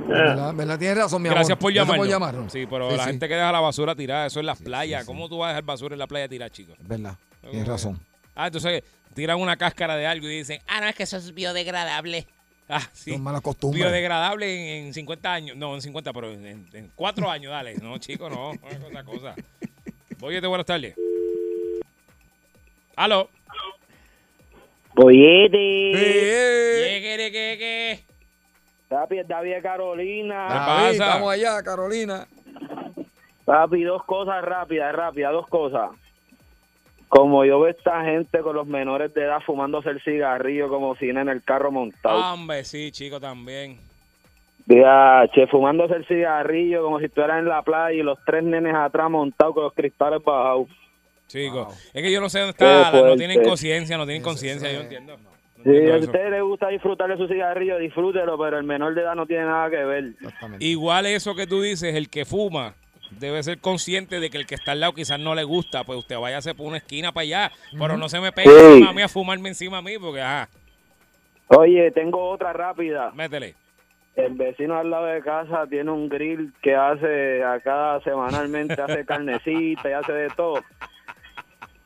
[0.08, 0.54] ¿Verdad?
[0.54, 0.78] ¿Verdad?
[0.78, 1.38] Tienes razón, mi amor.
[1.38, 2.08] Gracias por Gracias llamarnos.
[2.08, 2.52] llamarnos.
[2.52, 3.10] Sí, pero Sí, la sí.
[3.10, 5.04] gente que deja la basura tirada, eso en las playas.
[5.04, 6.76] ¿Cómo tú vas a dejar basura en la playa tirada, chicos?
[6.80, 7.16] Es verdad.
[7.50, 7.98] Tienes razón.
[8.34, 8.82] Ah, entonces
[9.14, 12.26] tiran una cáscara de algo y dicen, ah, no, es que eso es biodegradable.
[12.68, 13.12] Ah, sí.
[13.12, 13.80] Son malas costumbres.
[13.80, 15.56] Biodegradable en, en 50 años.
[15.56, 17.76] No, en 50, pero en, en, en 4 años, dale.
[17.76, 18.54] No, chico, no.
[18.54, 19.36] Es otra cosa.
[20.20, 20.96] Oye, buenas tardes.
[22.96, 23.30] Aló.
[24.96, 25.58] Boyete.
[25.58, 28.00] ¿Qué que qué?
[28.88, 30.46] Papi, es David de Carolina.
[30.48, 31.06] ¿Qué pasa?
[31.14, 32.26] Vamos allá, Carolina.
[33.44, 35.90] Papi, dos cosas rápidas, rápidas, dos cosas.
[37.08, 41.10] Como yo veo esta gente con los menores de edad fumándose el cigarrillo como si
[41.10, 42.18] en el carro montado.
[42.18, 43.78] Ah, Hombre, sí, chico, también.
[44.64, 48.74] Ya, che, fumándose el cigarrillo como si estuvieran en la playa y los tres nenes
[48.74, 50.68] atrás montados con los cristales bajados.
[51.26, 51.68] Chico.
[51.92, 52.92] Es que yo no sé dónde está.
[52.92, 55.16] la- no tienen conciencia, no tienen conciencia, yo entiendo.
[55.16, 56.06] No Sí, entiendo a eso.
[56.06, 59.44] usted le gusta disfrutar de su cigarrillo, disfrútelo, pero el menor de edad no tiene
[59.44, 60.12] nada que ver.
[60.60, 62.74] Igual eso que tú dices, el que fuma
[63.18, 65.98] debe ser consciente de que el que está al lado quizás no le gusta, pues
[65.98, 68.56] usted váyase por una esquina para allá, pero no se me pegue Sí.
[68.66, 70.48] encima a mí a fumarme encima a mí, porque ajá,
[71.48, 73.10] Oye, tengo otra rápida.
[73.14, 73.54] métele.
[74.16, 79.90] El vecino al lado de casa tiene un grill que hace acá semanalmente, hace carnecita
[79.90, 80.60] y hace de todo.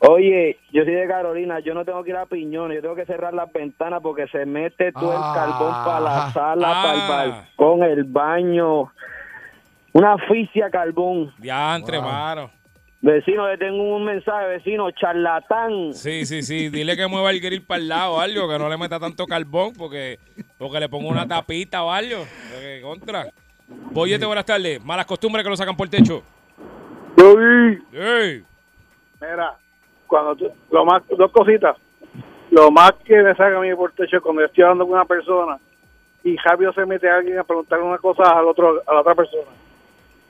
[0.03, 3.05] Oye, yo soy de Carolina, yo no tengo que ir a Piñones, yo tengo que
[3.05, 5.29] cerrar las ventanas porque se mete todo Ah.
[5.29, 6.83] el carbón para la sala, Ah.
[6.83, 8.91] para el balcón, el baño.
[9.93, 11.31] Una asfixia carbón.
[11.39, 12.07] Diantre, Wow.
[12.07, 12.51] mano.
[13.03, 15.93] Vecino, le tengo un mensaje, vecino, charlatán.
[15.93, 18.69] Sí, sí, sí, dile que mueva el grill para el lado o algo, que no
[18.69, 20.19] le meta tanto carbón, porque,
[20.59, 22.25] porque le pongo una tapita o algo.
[22.53, 23.27] Porque, contra.
[23.69, 24.83] Boyete, buenas tardes.
[24.85, 26.23] Malas costumbres que lo sacan por el techo.
[27.93, 28.45] Ey.
[29.21, 29.57] Mira,
[30.11, 31.77] cuando tú, lo más, dos cositas.
[32.51, 34.95] Lo más que me saca a mí por techo es cuando yo estoy hablando con
[34.95, 35.57] una persona
[36.25, 39.49] y rápido se mete alguien a preguntarle una cosa al otro, a la otra persona.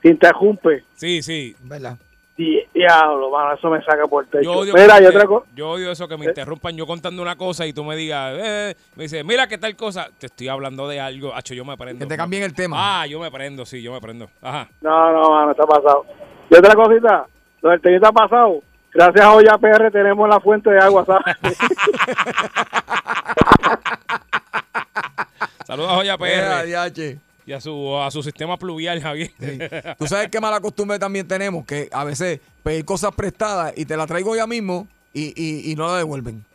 [0.03, 1.55] Si interrumpe, Sí, sí.
[1.63, 1.97] ¿Verdad?
[2.37, 4.41] y diablo, mano, eso me saca por techo.
[4.43, 5.45] Yo odio, Mira, que y me- otra cosa.
[5.53, 8.75] yo odio eso que me interrumpan yo contando una cosa y tú me digas, eh,
[8.95, 10.07] me dices, mira qué tal cosa.
[10.17, 11.35] Te estoy hablando de algo.
[11.35, 12.03] Hacho, yo me prendo.
[12.05, 12.77] Que te cambien el tema.
[13.01, 14.27] Ah, yo me prendo, sí, yo me prendo.
[14.41, 14.67] Ajá.
[14.81, 16.05] No, no, mano, está pasado.
[16.49, 17.27] Y otra cosita,
[17.61, 18.61] lo del tenis está pasado.
[18.93, 21.37] Gracias a Olla PR tenemos la fuente de agua, ¿sabes?
[25.65, 29.31] Saludos a Joya Eh, PR y a su, a su sistema pluvial, Javier.
[29.39, 29.59] Sí.
[29.97, 33.97] Tú sabes qué mala costumbre también tenemos, que a veces pedir cosas prestadas y te
[33.97, 36.45] la traigo ya mismo y, y, y no la devuelven.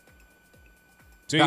[1.27, 1.39] Sí.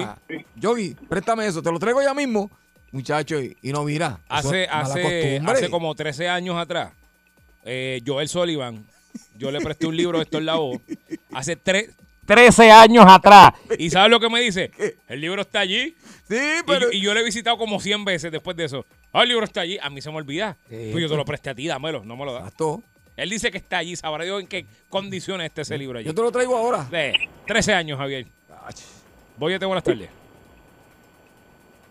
[0.55, 2.51] Yogi, préstame eso, te lo traigo ya mismo,
[2.91, 4.19] muchacho, y, y no mira.
[4.27, 6.91] Hace, hace, hace como 13 años atrás,
[7.63, 8.85] eh, Joel Sullivan,
[9.39, 10.79] yo le presté un libro de esto en la voz,
[11.33, 11.89] hace tre-
[12.25, 13.53] 13 años atrás.
[13.79, 14.69] ¿Y sabes lo que me dice?
[15.07, 15.95] El libro está allí.
[16.27, 16.91] Sí, Y, pero.
[16.91, 18.85] yo- y yo lo he visitado como 100 veces después de eso.
[19.11, 19.79] Ah, el libro está allí.
[19.81, 20.55] A mí se me olvida.
[20.69, 21.17] Sí, pues yo te pues.
[21.17, 22.05] lo presté a ti, dámelo.
[22.05, 22.43] No me lo das.
[22.43, 22.83] Exacto.
[23.17, 23.95] Él dice que está allí.
[23.95, 26.05] Sabrá Dios en qué condiciones está ese libro allí.
[26.05, 26.83] Yo te lo traigo ahora.
[26.91, 27.13] De
[27.47, 28.27] 13 años, Javier.
[29.37, 30.09] Voy a buenas tardes.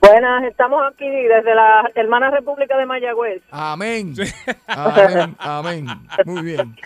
[0.00, 3.42] Buenas, estamos aquí desde la hermana República de Mayagüez.
[3.50, 4.14] Amén.
[4.68, 5.36] Amén.
[5.38, 5.86] Amén.
[6.24, 6.76] Muy bien.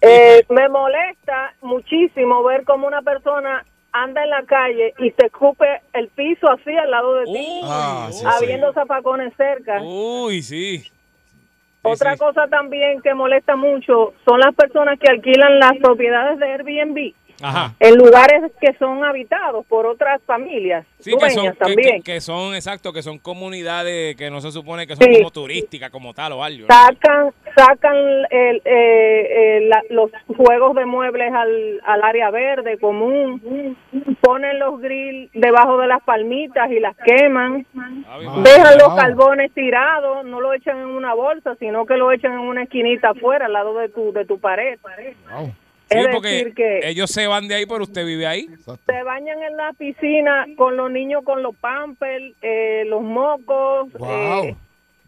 [0.00, 5.66] Eh, me molesta muchísimo ver cómo una persona anda en la calle y se escupe
[5.94, 9.80] el piso así al lado de ti, Ah, sí, habiendo zafacones cerca.
[9.82, 10.84] Uy, sí.
[11.82, 12.18] Otra sí.
[12.18, 17.12] cosa también que molesta mucho son las personas que alquilan las propiedades de Airbnb
[17.42, 17.74] Ajá.
[17.80, 22.02] en lugares que son habitados por otras familias Sí, que son, dueñas que, también.
[22.02, 25.18] que- que son, exacto, que son comunidades que no se supone que son Sí.
[25.18, 26.66] como turísticas, como tal o algo.
[26.68, 26.74] ¿no?
[26.74, 27.96] sacan sacan
[28.30, 33.76] el, eh, eh, la- los juegos de muebles al, al área verde común,
[34.20, 37.66] ponen los grill debajo de las palmitas y las queman,
[38.42, 42.38] dejan los carbones tirados, no lo echan en una bolsa, sino que lo echan en
[42.38, 44.78] una esquinita afuera, al lado de tu de tu pared.
[44.96, 45.52] Sí,
[46.00, 48.48] Es porque decir que ellos se van de ahí, pero usted vive ahí.
[48.86, 54.54] se bañan en la piscina con los niños con los pampers, eh, los mocos, eh,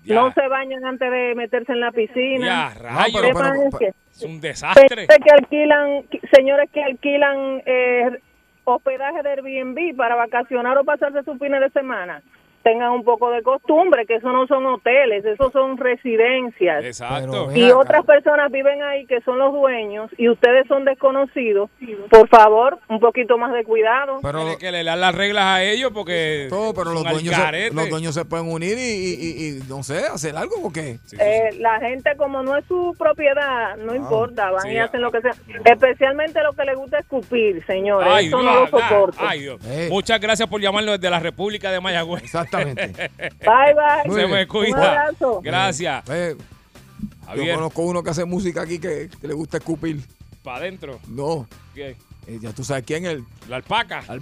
[0.06, 2.46] no se bañan antes de meterse en la piscina.
[2.46, 3.22] Ya, rayos.
[3.22, 3.86] ¿Qué más es que?
[4.12, 5.06] Es un desastre.
[5.06, 8.18] Que alquilan, señores que alquilan eh,
[8.64, 12.22] hospedaje de Airbnb para vacacionar o pasarse sus fines de semana,
[12.64, 16.84] tengan un poco de costumbre, que eso no son hoteles, eso son residencias.
[16.84, 17.54] Exacto.
[17.54, 21.70] Y otras personas viven ahí que son los dueños y ustedes son desconocidos.
[22.10, 24.18] Por favor, un poquito más de cuidado.
[24.20, 27.88] Tiene que le dan las reglas a ellos porque Todo, pero los dueños, se, los
[27.90, 30.98] dueños se pueden unir y, y- y- y, no sé, hacer algo porque.
[31.20, 35.12] Eh, la gente como no es su propiedad, no importa, van Sí, y hacen lo
[35.12, 35.32] que sea.
[35.64, 38.08] Especialmente lo que les gusta escupir, señores.
[38.10, 39.18] Ay, Eso Dios, no lo ah, soporto.
[39.20, 39.60] ay, Dios.
[39.90, 42.34] Muchas gracias por llamarnos desde la República de Mayagüez.
[42.58, 43.10] Exactamente.
[43.40, 44.14] Bye, bye.
[44.14, 44.90] Se me Un cuida.
[44.90, 45.40] abrazo.
[45.42, 46.04] Gracias.
[46.10, 47.54] Eh, yo Javier.
[47.56, 50.00] conozco uno que hace música aquí que, que le gusta escupir.
[50.42, 51.00] Para adentro.
[51.08, 51.46] No.
[51.74, 51.96] ¿Qué?
[52.26, 53.18] Eh, ya tú sabes quién es.
[53.48, 54.02] La alpaca.
[54.08, 54.20] El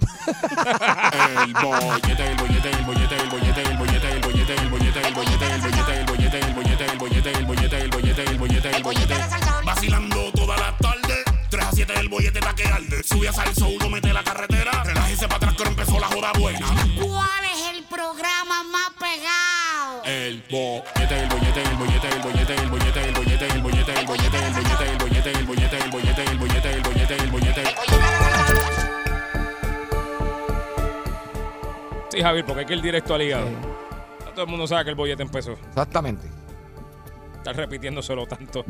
[1.55, 5.49] bollete, el bollete, el bollete, el bollete, el bollete, el bollete, el bollete, el bollete,
[5.49, 8.83] el bollete, el bollete, el bollete, el bollete, el bollete, el bollete, el bollete, el
[8.83, 9.15] bollete.
[9.65, 11.15] Vacilando toda la tarde.
[11.51, 13.03] 3 a 7 el bollete está que arde.
[13.03, 14.83] Sube a salso, uno mete la carretera.
[14.85, 16.67] Relájese para atrás que ahora empezó la joda buena.
[16.99, 17.42] ¿Cuál el
[18.03, 20.03] programa más pegado?
[20.05, 24.07] El bollete, el bollete, el bollete, el bollete, el bollete, el bollete, el bollete, el
[24.07, 27.63] bollete, el bollete, el bollete, el bollete, el bollete, el bollete, el bollete, el bollete.
[32.11, 33.49] Sí, Javier, porque hay que ir directo al hígado.
[34.35, 35.53] Todo el mundo sabe que el bollete empezó.
[35.53, 36.27] Exactamente.
[37.37, 38.65] Estás repitiéndoselo tanto.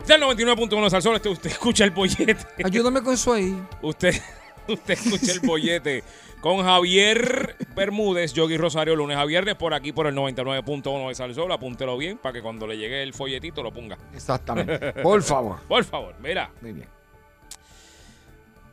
[0.00, 1.14] Este es el 99.1 Salsón.
[1.14, 2.36] Este, usted escucha el bollete.
[2.64, 3.56] Ayúdame con eso ahí.
[3.80, 4.20] Usted,
[4.68, 6.02] usted escucha el bollete
[6.44, 11.50] con Javier Bermúdez, Yogi Rosario, lunes a viernes, por aquí por el 99.1 de Salsón.
[11.50, 13.96] Apúntelo bien para que cuando le llegue el folletito lo ponga.
[14.12, 14.92] Exactamente.
[15.02, 15.60] Por favor.
[15.68, 16.50] Por favor, mira.
[16.60, 16.86] Muy bien.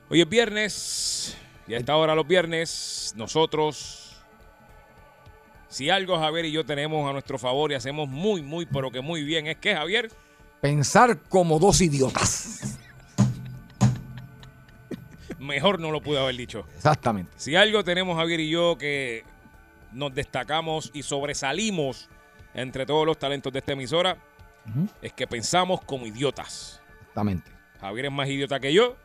[0.09, 4.21] Hoy es viernes y a esta hora los viernes nosotros,
[5.69, 8.99] si algo Javier y yo tenemos a nuestro favor y hacemos muy, muy, pero que
[8.99, 10.11] muy bien, es que Javier,
[10.59, 12.77] Pensar como dos idiotas.
[15.41, 16.65] Mejor no lo pude haber dicho.
[16.75, 17.31] Exactamente.
[17.35, 19.23] Si algo tenemos Javier y yo que
[19.91, 22.07] nos destacamos y sobresalimos
[22.53, 24.17] entre todos los talentos de esta emisora,
[25.01, 26.79] es que pensamos como idiotas.
[26.99, 27.51] Exactamente.
[27.79, 28.95] Javier es más idiota que yo,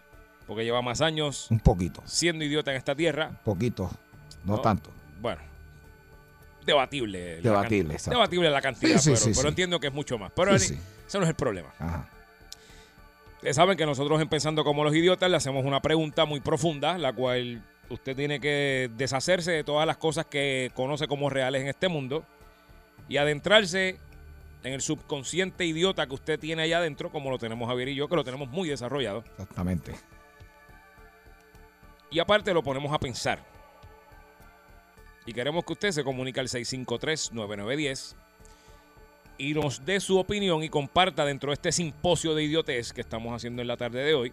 [0.46, 2.02] porque lleva más años Un poquito.
[2.04, 3.30] siendo idiota en esta tierra.
[3.44, 3.90] Poquito.
[4.44, 4.60] No, No.
[4.60, 4.90] tanto.
[5.20, 5.40] Bueno,
[6.64, 7.36] debatible.
[7.36, 8.10] la Debatible, exacto.
[8.18, 10.32] Debatible la cantidad, Sí, sí, pero, sí, pero entiendo que es mucho más.
[10.34, 10.78] Pero ese
[11.14, 11.68] no es el problema.
[11.78, 12.08] Ajá.
[13.46, 16.98] Ustedes saben que nosotros en Pensando como los idiotas le hacemos una pregunta muy profunda,
[16.98, 21.68] la cual usted tiene que deshacerse de todas las cosas que conoce como reales en
[21.68, 22.24] este mundo
[23.08, 24.00] y adentrarse
[24.64, 28.08] en el subconsciente idiota que usted tiene allá adentro, como lo tenemos Javier y yo,
[28.08, 29.22] que lo tenemos muy desarrollado.
[29.38, 29.94] Exactamente.
[32.10, 33.38] Y aparte lo ponemos a pensar.
[35.24, 38.16] Y queremos que usted se comunique al 653-9910
[39.38, 43.34] y nos dé su opinión y comparta dentro de este simposio de idiotez que estamos
[43.34, 44.32] haciendo en la tarde de hoy.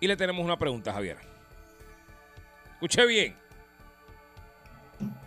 [0.00, 1.18] Y le tenemos una pregunta, Javier.
[2.74, 3.34] Escuche bien.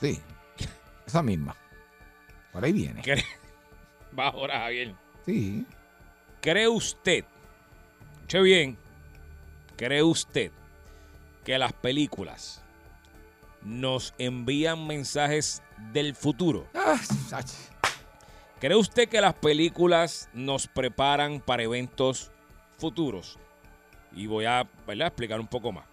[0.00, 0.20] Sí.
[1.06, 1.56] Esa misma.
[2.52, 3.02] Por ahí viene.
[3.02, 3.24] ¿Cree-
[4.16, 4.94] Va ahora, Javier.
[5.26, 5.66] Sí.
[6.40, 7.24] ¿Cree usted,
[8.14, 8.78] escuche bien,
[9.76, 10.52] cree usted
[11.44, 12.62] que las películas
[13.68, 16.66] nos envían mensajes del futuro?
[16.74, 16.98] Ah.
[18.58, 22.30] ¿Cree usted que las películas nos preparan para eventos
[22.78, 23.38] futuros?
[24.12, 25.08] Y voy a ¿verdad?
[25.08, 25.84] explicar un poco más.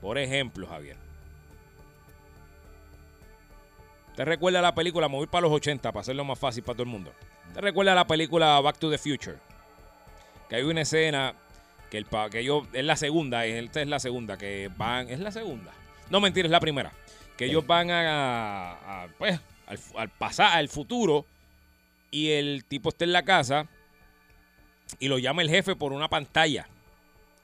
[0.00, 0.96] Por ejemplo, Javier.
[4.14, 6.88] ¿Te recuerda la película, voy para los 80 para hacerlo más fácil para todo el
[6.88, 7.12] mundo?
[7.52, 9.36] ¿Te recuerda la película Back to the Future?
[10.48, 11.34] Que hay una escena
[11.90, 15.32] que, el, que yo, es la segunda, esta es la segunda, que van, es la
[15.32, 15.72] segunda.
[16.08, 16.92] No, mentira, es la primera.
[17.36, 18.72] Que ellos van a,
[19.04, 21.26] a, pues, al, al pasar, al futuro,
[22.10, 23.66] y el tipo está en la casa
[24.98, 26.66] y lo llama el jefe por una pantalla.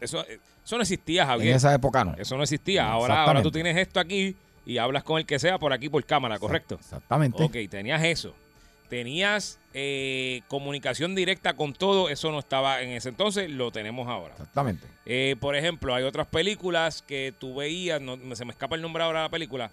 [0.01, 0.24] Eso,
[0.64, 1.51] eso no existía, Javier.
[1.51, 2.14] En esa época no.
[2.16, 2.88] Eso no existía.
[2.90, 6.05] Ahora, ahora tú tienes esto aquí y hablas con el que sea por aquí por
[6.05, 6.76] cámara, ¿correcto?
[6.76, 7.43] Exactamente.
[7.43, 8.34] Ok, tenías eso.
[8.93, 14.34] Tenías eh, comunicación directa con todo, eso no estaba en ese entonces, lo tenemos ahora.
[14.34, 14.86] Exactamente.
[15.07, 19.03] Eh, por ejemplo, hay otras películas que tú veías, no, se me escapa el nombre
[19.03, 19.70] ahora de la película,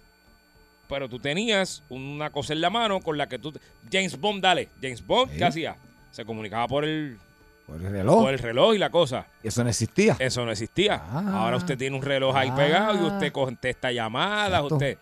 [0.88, 3.52] pero tú tenías una cosa en la mano con la que tú...
[3.92, 4.70] James Bond, dale.
[4.80, 5.36] James Bond, Sí.
[5.36, 5.76] ¿qué hacía?
[6.12, 7.18] Se comunicaba por el,
[7.66, 8.22] Por el reloj.
[8.22, 9.26] por el reloj y la cosa.
[9.42, 10.16] Eso no existía.
[10.18, 10.94] Eso no existía.
[10.94, 11.42] Ah.
[11.42, 12.56] Ahora usted tiene un reloj ahí Ah.
[12.56, 14.46] pegado y usted contesta llamadas.
[14.62, 14.74] Exacto.
[14.76, 14.96] Usted.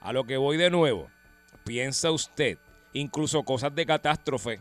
[0.00, 1.08] A lo que voy de nuevo.
[1.64, 2.58] Piensa usted,
[2.92, 4.60] incluso cosas de catástrofe.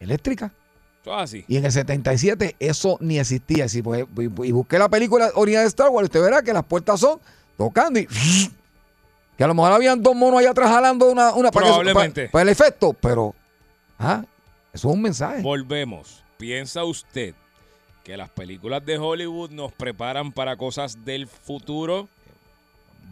[0.00, 0.52] eléctrica.
[1.04, 1.44] Es así.
[1.48, 3.68] Y en el 77 eso ni existía.
[3.68, 7.00] Si, pues, y, busqué la película original de Star Wars, usted verá que las puertas
[7.00, 7.20] son
[7.56, 8.08] tocando y...
[9.36, 11.32] Que a lo mejor habían dos monos allá atrás jalando una...
[11.32, 12.22] una para que- Probablemente.
[12.22, 13.36] Para, para el efecto, pero...
[13.96, 14.24] ah,
[14.72, 15.42] eso es un mensaje.
[15.42, 16.24] Volvemos.
[16.38, 17.36] ¿Piensa usted
[18.02, 22.08] que las películas de Hollywood nos preparan para cosas del futuro?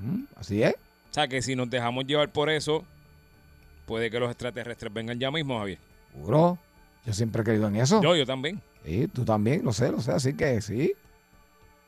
[0.01, 0.75] Mm, Así es.
[1.11, 2.85] O sea, que si nos dejamos llevar por eso,
[3.87, 5.79] puede que los extraterrestres vengan ya mismo, Javier.
[6.13, 6.59] Seguro.
[7.07, 8.03] Yo siempre he creído en eso.
[8.03, 8.61] Yo, yo también.
[8.85, 10.13] Sí, tú también, lo sé, lo sé.
[10.13, 10.93] Así que sí.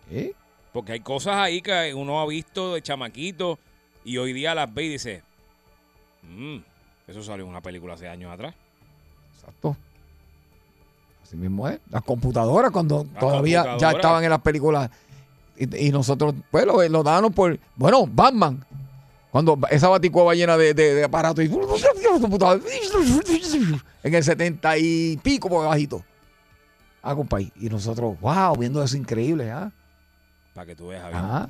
[0.08, 0.32] Sí.
[0.72, 3.58] Porque hay cosas ahí que uno ha visto de chamaquito
[4.04, 5.22] y hoy día las ve y dice,
[6.22, 6.58] "Mm,
[7.08, 8.54] eso salió en una película hace años atrás.
[9.34, 9.76] Exacto.
[11.22, 11.80] Así mismo es.
[11.90, 14.88] Las computadoras, cuando todavía ya estaban en las películas.
[15.56, 17.58] Y, y nosotros, pues, lo, lo dábamos por.
[17.76, 18.64] Bueno, Batman.
[19.38, 21.44] Cuando esa baticueva llena de, de, de aparatos.
[21.44, 21.48] Y,
[24.02, 26.04] en el 70 y pico por bajito.
[27.00, 27.52] Ah, compadre.
[27.54, 29.70] Y nosotros, wow, viendo eso increíble, ¿ah?
[30.54, 31.20] Para que tú veas, Javier.
[31.22, 31.48] Ajá.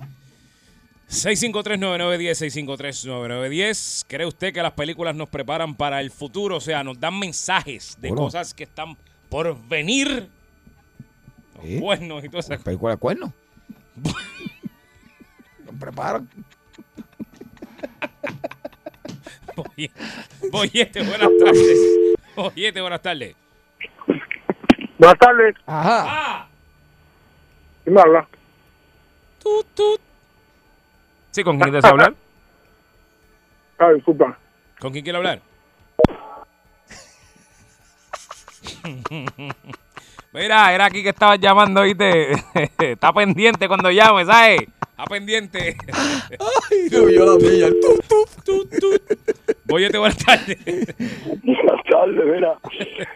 [1.09, 2.67] 653-9910,
[3.01, 4.05] 653-9910.
[4.07, 6.57] ¿Cree usted que las películas nos preparan para el futuro?
[6.59, 8.25] O sea, nos dan mensajes de Bueno.
[8.25, 8.99] cosas que están
[9.31, 10.29] por venir.
[11.57, 11.81] Los Sí.
[11.81, 12.55] cuernos y todo eso.
[12.63, 13.31] Película de cuernos.
[15.65, 16.29] Nos preparan.
[19.57, 19.91] Boye-
[20.51, 21.79] Boyete, buenas tardes.
[22.37, 23.35] Boyete, buenas tardes.
[24.99, 25.55] Buenas tardes.
[25.67, 26.05] Ajá.
[26.09, 26.47] Ah,
[27.85, 28.27] ¿Quién me habla?
[29.43, 30.01] tut, tut.
[31.31, 32.15] Sí, ¿con quién desea hablar?
[33.79, 34.37] Ah, disculpa.
[34.81, 35.41] ¿Con quién quiere hablar?
[40.33, 42.33] Mira, era aquí que estabas llamando, ¿viste?
[42.79, 44.61] Está pendiente cuando llame, ¿sabes?
[44.99, 45.77] Está pendiente.
[45.93, 47.69] Ay, yo, yo la mía.
[47.81, 49.57] Tut, tut.
[49.65, 50.59] Boyete, buenas tardes.
[51.45, 52.59] Buenas tardes, mira.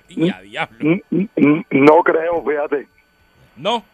[0.09, 1.01] Y a diablo.
[1.11, 2.87] No creo, fíjate.
[3.57, 3.85] No.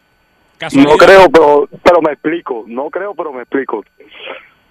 [0.75, 2.63] No creo, pero, pero me explico.
[2.67, 3.83] No creo, pero me explico.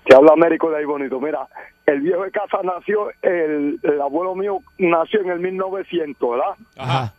[0.05, 1.21] Te habla Américo de ahí bonito.
[1.21, 1.49] Mira,
[1.87, 6.55] el viejo de casa nació, el, el abuelo mío nació en el 1900, ¿verdad?
[6.77, 7.13] Ajá.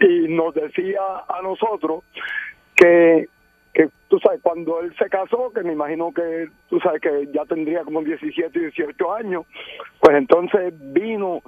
[0.00, 2.02] y nos decía a nosotros
[2.74, 3.28] que,
[3.74, 7.44] que tú sabes, cuando él se casó, que me imagino que tú sabes que ya
[7.46, 9.46] tendría como 17 y 18 años,
[10.00, 11.40] pues entonces vino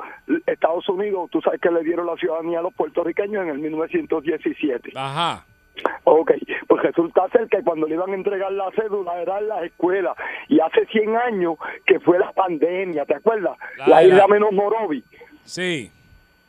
[0.46, 4.92] Estados Unidos, tú sabes que le dieron la ciudadanía a los puertorriqueños en el 1917.
[4.94, 5.44] Ajá.
[6.04, 6.30] Ok,
[6.68, 10.16] pues resulta ser que cuando le iban a entregar la cédula era en las escuelas
[10.48, 13.58] y hace 100 años que fue la pandemia, ¿te acuerdas?
[13.86, 15.02] La- isla menos Morovi
[15.42, 15.90] Sí.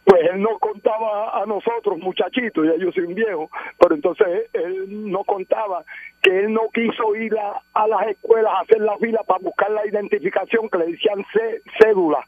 [0.05, 3.49] Pues él no contaba a nosotros, muchachitos, ya yo soy un viejo,
[3.79, 5.83] pero entonces él no contaba
[6.21, 9.71] que él no quiso ir a, a las escuelas a hacer la fila para buscar
[9.71, 12.25] la identificación que le decían cé- cédula.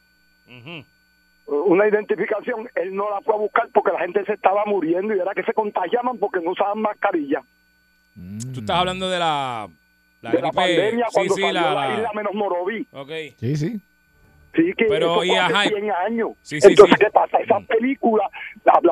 [1.46, 5.20] Una identificación, él no la fue a buscar porque la gente se estaba muriendo y
[5.20, 7.42] era que se contagiaban porque no usaban mascarilla.
[8.54, 9.68] Tú estás hablando de la,
[10.22, 10.56] la de la gripe.
[10.56, 12.88] pandemia sí, cuando sí, salió la, la, la- isla menos Moroví.
[12.92, 13.12] Ok.
[13.40, 13.80] Sí, sí.
[14.58, 16.30] Sí, que Pero, eso y fue hace ajá, 100 años.
[16.42, 17.06] Sí, sí, Entonces, sí.
[17.06, 17.38] ¿qué pasa?
[17.38, 18.28] Esas películas,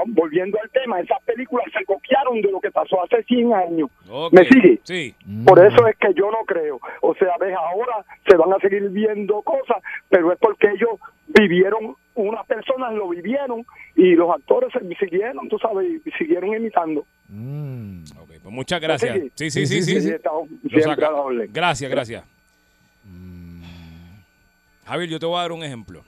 [0.10, 3.90] volviendo al tema, esas películas se copiaron de lo que pasó hace 100 años.
[4.32, 4.80] ¿Me sigue?
[4.84, 5.16] Sí.
[5.44, 6.80] Por eso es que yo no creo.
[7.02, 11.96] O sea, ves, ahora se van a seguir viendo cosas, pero es porque ellos vivieron
[12.14, 17.02] unas personas lo vivieron y los actores se siguieron, tú sabes, y siguieron imitando.
[17.02, 19.18] Ok, pues muchas gracias.
[19.34, 20.00] Sí, sí, sí, sí.
[20.00, 21.50] sí, la orden.
[21.52, 22.35] Gracias, gracias.
[24.86, 26.04] Javier, yo te voy a dar un ejemplo.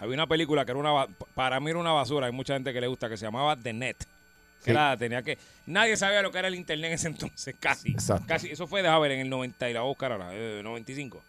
[0.00, 2.80] Había una película que era una para mí era una basura, hay mucha gente que
[2.80, 3.96] le gusta que se llamaba The Net.
[3.98, 4.70] Que Sí.
[4.72, 7.90] era, tenía que nadie sabía lo que era el internet en ese entonces, casi.
[7.92, 8.24] Exacto.
[8.26, 11.22] Casi eso fue de ver en el 90 y la buscar ahora, eh, 95.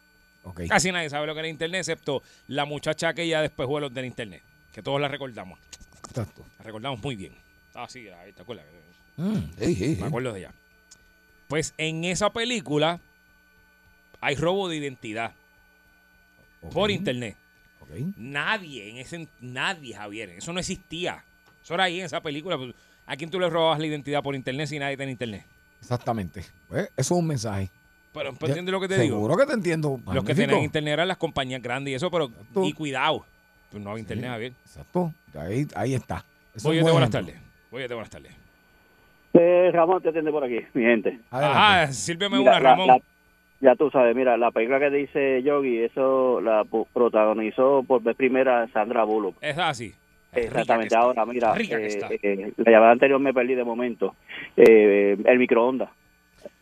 [0.44, 0.62] Ok.
[0.68, 3.94] Casi nadie sabe lo que era internet excepto la muchacha que ya después jugó los
[3.94, 4.42] del internet,
[4.74, 5.60] que todos la recordamos.
[6.08, 6.44] Exacto.
[6.58, 7.34] La recordamos muy bien.
[7.76, 8.66] Ah, sí, ahí te acuerdas.
[9.18, 9.98] Mm, sí.
[10.00, 10.52] Me acuerdo de ella.
[11.48, 13.00] Pues en esa película
[14.22, 15.34] hay robo de identidad
[16.74, 17.36] por internet.
[17.82, 17.90] Ok.
[18.18, 21.24] Nadie en ese nadie, Javier, eso no existía.
[21.64, 22.58] Eso era ahí en esa película.
[22.58, 22.74] pues,
[23.08, 25.44] ¿A quién tú le robabas la identidad por internet si nadie tiene internet?
[25.82, 26.44] Exactamente.
[26.68, 27.70] Pues, eso es un mensaje.
[28.14, 29.16] Pero Ya- ¿entiendes lo que te digo?
[29.18, 29.90] Seguro que te entiendo.
[29.92, 30.36] Los que Magnífico.
[30.48, 32.32] tenían internet eran las compañías grandes y eso, pero
[32.64, 33.26] y cuidado.
[33.72, 34.54] Pues no había internet, Javier.
[34.66, 35.14] Exacto.
[35.40, 36.24] Ahí, ahí está.
[36.56, 37.36] Es un buen buenas tardes.
[37.72, 38.32] Oye, buenas tardes.
[39.34, 41.20] Eh, Ramón te atiende por aquí, mi gente.
[41.30, 42.88] Ajá, sírveme Mira, una, la- Ramón.
[42.88, 43.00] la-
[43.62, 48.68] ya tú sabes, mira, la película que dice Yogi, eso la protagonizó por vez primera
[48.70, 49.36] Sandra Bullock.
[49.42, 49.94] Es así.
[50.32, 54.16] Exactamente, ahora mira, eh, eh, la llamada anterior me perdí de momento.
[54.56, 55.90] Eh, el microondas.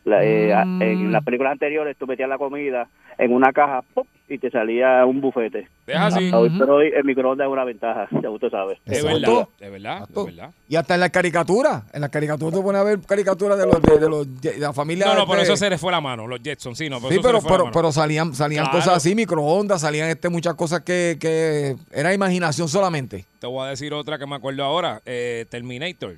[0.08, 0.82] La- eh, a- Mm.
[0.82, 2.88] En las películas anteriores tú metías la comida
[3.18, 4.05] en una caja ¡pum!
[4.30, 5.68] y te salía un bufete.
[5.86, 6.32] Es así.
[6.34, 8.80] Hoy por hoy el microondas es una ventaja, ya usted sabe.
[8.86, 10.51] Es verdad, es verdad, es verdad.
[10.70, 11.84] Y hasta en las caricaturas.
[11.93, 14.72] En las caricaturas te pones a ver caricaturas de, los, de, de los, de la
[14.74, 15.08] familia.
[15.08, 17.10] No, no, por de- eso se les fue la mano, los Jetsons, sí, no, pero
[17.10, 17.74] Sí, eso se pero, les fue la pero, mano.
[17.74, 18.80] pero salían, salían Claro.
[18.80, 23.26] cosas así, microondas, salían este, muchas cosas que, que era imaginación solamente.
[23.39, 26.16] Te voy a decir otra que me acuerdo ahora, eh, Terminator.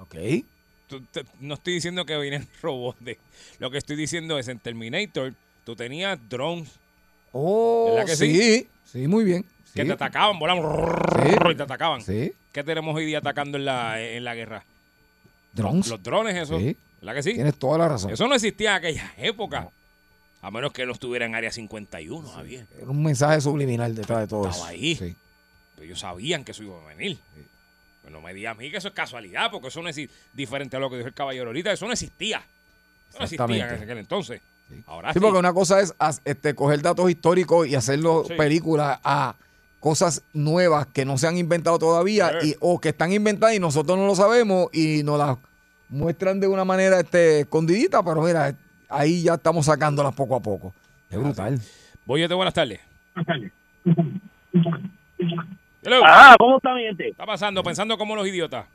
[0.00, 0.14] Ok.
[0.88, 3.02] Tú- te- no estoy diciendo que vienen robots.
[3.04, 3.18] De,
[3.58, 5.34] lo que estoy diciendo es en Terminator,
[5.64, 6.70] tú tenías drones
[7.32, 8.68] Oh, ¿Verdad que sí, sí?
[8.84, 9.42] sí, muy bien.
[9.74, 9.86] que Sí.
[9.86, 10.62] te atacaban, volaban
[11.22, 11.36] Sí.
[11.50, 12.00] y te atacaban.
[12.00, 12.32] Sí.
[12.52, 14.64] ¿Qué tenemos hoy día atacando en la, en la guerra?
[15.52, 15.88] Drones.
[15.88, 16.58] Los drones, eso.
[16.58, 16.74] Sí.
[17.00, 17.34] ¿Verdad que sí?
[17.34, 18.10] Tienes toda la razón.
[18.10, 19.68] Eso no existía en aquella época.
[20.40, 22.66] A menos que no estuviera en área 51, Javier.
[22.78, 24.50] Era un mensaje subliminal detrás de todo eso.
[24.52, 24.94] Estaba ahí.
[24.96, 25.14] Sí.
[25.74, 27.18] Pero ellos sabían que eso iba a venir.
[28.06, 30.00] Pero no me digas a mí que eso es casualidad, porque eso no es
[30.32, 31.72] diferente a lo que dijo el caballero ahorita.
[31.72, 32.40] Eso no existía.
[33.10, 34.40] Eso no existía en aquel entonces.
[34.86, 35.20] Ahora Sí, sí.
[35.24, 35.92] porque una cosa es
[36.24, 38.34] este, coger datos históricos y hacerlo Sí.
[38.34, 39.34] películas a
[39.80, 42.50] cosas nuevas que no se han inventado todavía Sí.
[42.50, 45.36] y, o que están inventadas y nosotros no lo sabemos y nos las
[45.88, 48.54] muestran de una manera este, escondidita, pero mira,
[48.88, 50.72] ahí ya estamos sacándolas poco a poco.
[51.10, 51.60] Es brutal.
[52.04, 52.78] Boyete, buenas tardes.
[55.86, 56.00] Hello.
[56.04, 57.04] Ah, ¿cómo está mi gente?
[57.04, 57.62] ¿Qué está pasando?
[57.62, 58.66] Pensando como los idiotas.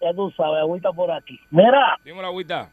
[0.00, 1.38] Ya tú sabes, agüita por aquí.
[1.50, 2.68] Mira, Dime la agüita.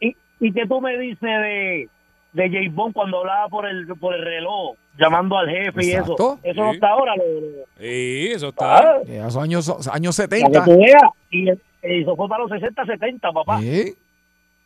[0.00, 1.88] ¿y, y qué tú me dices de,
[2.32, 2.58] de J.
[2.72, 6.38] Bond cuando hablaba por el, por el reloj, llamando al jefe y eso?
[6.42, 6.74] Eso no Sí.
[6.74, 7.14] está ahora.
[7.16, 9.12] Lo, lo- Sí, eso Ah, está.
[9.12, 10.64] Ya son años, años para 70.
[10.64, 11.02] que tú veas.
[11.30, 13.60] Y eh, eso fue para los 60, 70, papá.
[13.60, 13.94] Sí.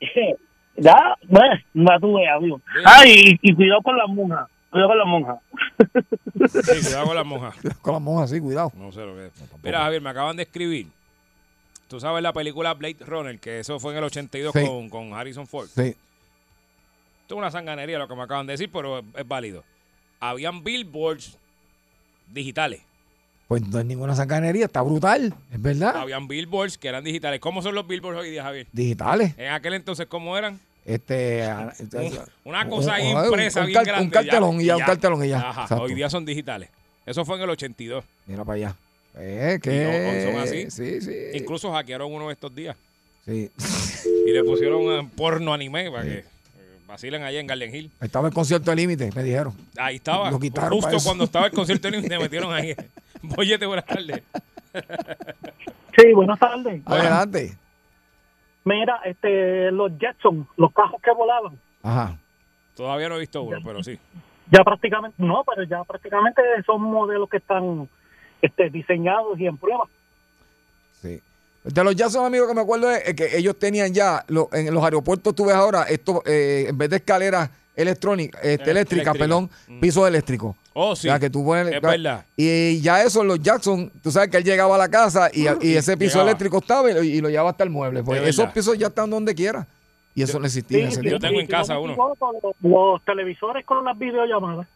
[0.76, 2.61] ya, bueno, ya tú veas, amigo.
[2.85, 4.49] Ah, y, y cuidado con las monjas.
[4.75, 5.39] Cuidado con las monjas.
[6.64, 7.55] Sí, cuidado con las monjas.
[7.83, 8.72] Con las monjas, sí, cuidado.
[8.75, 9.33] No sé lo que es.
[9.62, 10.89] Mira, Javier, me acaban de escribir.
[11.87, 14.66] Tú sabes la película Blade Runner, que eso fue en el 82 Sí.
[14.66, 15.68] con, con Harrison Ford.
[15.72, 15.83] Sí.
[17.22, 19.62] Esto es una sanganería lo que me acaban de decir, pero es, es válido.
[20.18, 21.39] Habían billboards
[22.33, 22.83] digitales.
[23.47, 25.97] Pues no hay ninguna sanganería, está brutal, es verdad.
[25.99, 27.39] Habían billboards que eran digitales.
[27.39, 28.66] ¿Cómo son los billboards hoy día, Javier?
[28.72, 29.35] Digitales.
[29.39, 30.59] En aquel entonces, ¿cómo eran?
[30.85, 31.72] Este, ah,
[32.45, 34.05] Una cosa ahí un- un- impresa un bien grande.
[34.05, 35.49] un cartelón y ya, un cartelón y ya.
[35.51, 36.68] Ajá, hoy día son digitales.
[37.07, 38.05] Eso fue en el 82.
[38.26, 38.76] Mira para allá.
[39.16, 40.70] Eh, que son así.
[40.70, 41.14] Sí, sí.
[41.35, 42.76] Incluso hackearon uno de estos días.
[43.24, 43.51] Sí.
[44.26, 46.24] Y le pusieron eh, porno anime para que eh,
[46.87, 47.91] vacilen allá en Garden Hill.
[48.01, 49.55] Ahí estaba el concierto de límite, me dijeron.
[49.78, 50.30] Ahí estaba.
[50.30, 52.74] Lo quitaron Justo cuando estaba el concierto de te metieron ahí.
[53.22, 54.22] Boyete, buenas tardes.
[55.97, 56.82] Sí, buenas tardes.
[56.85, 57.57] Adelante.
[58.65, 62.17] Mira, este, los Jetson, los cajos que volaban, Ajá.
[62.75, 63.99] Todavía no he visto uno, pero sí.
[64.51, 67.89] ya prácticamente, no, pero ya prácticamente son modelos que están
[68.43, 69.85] este, diseñados y en prueba.
[71.01, 71.21] Sí.
[71.62, 74.83] De los Jackson, amigos, que me acuerdo es que ellos tenían ya, lo- en los
[74.83, 79.19] aeropuertos tú ves ahora, esto eh, en vez de escaleras electrónicas, este, eléctricas, eléctrica.
[79.19, 79.51] perdón,
[79.81, 80.57] pisos eléctricos.
[80.77, 81.07] Oh, sí.
[81.09, 82.27] O sea, que tú pones, Es verdad.
[82.37, 85.77] Y ya eso, los Jackson, tú sabes que él llegaba a la casa y, y
[85.77, 86.31] ese piso Llegaba.
[86.31, 88.03] eléctrico estaba y lo, y lo llevaba hasta el mueble.
[88.03, 88.55] Pues Es esos verdad.
[88.55, 89.66] pisos ya están donde quiera.
[90.16, 91.95] Y eso no existía en ese yo tengo en casa uno.
[91.97, 94.66] Los, los televisores con las videollamadas.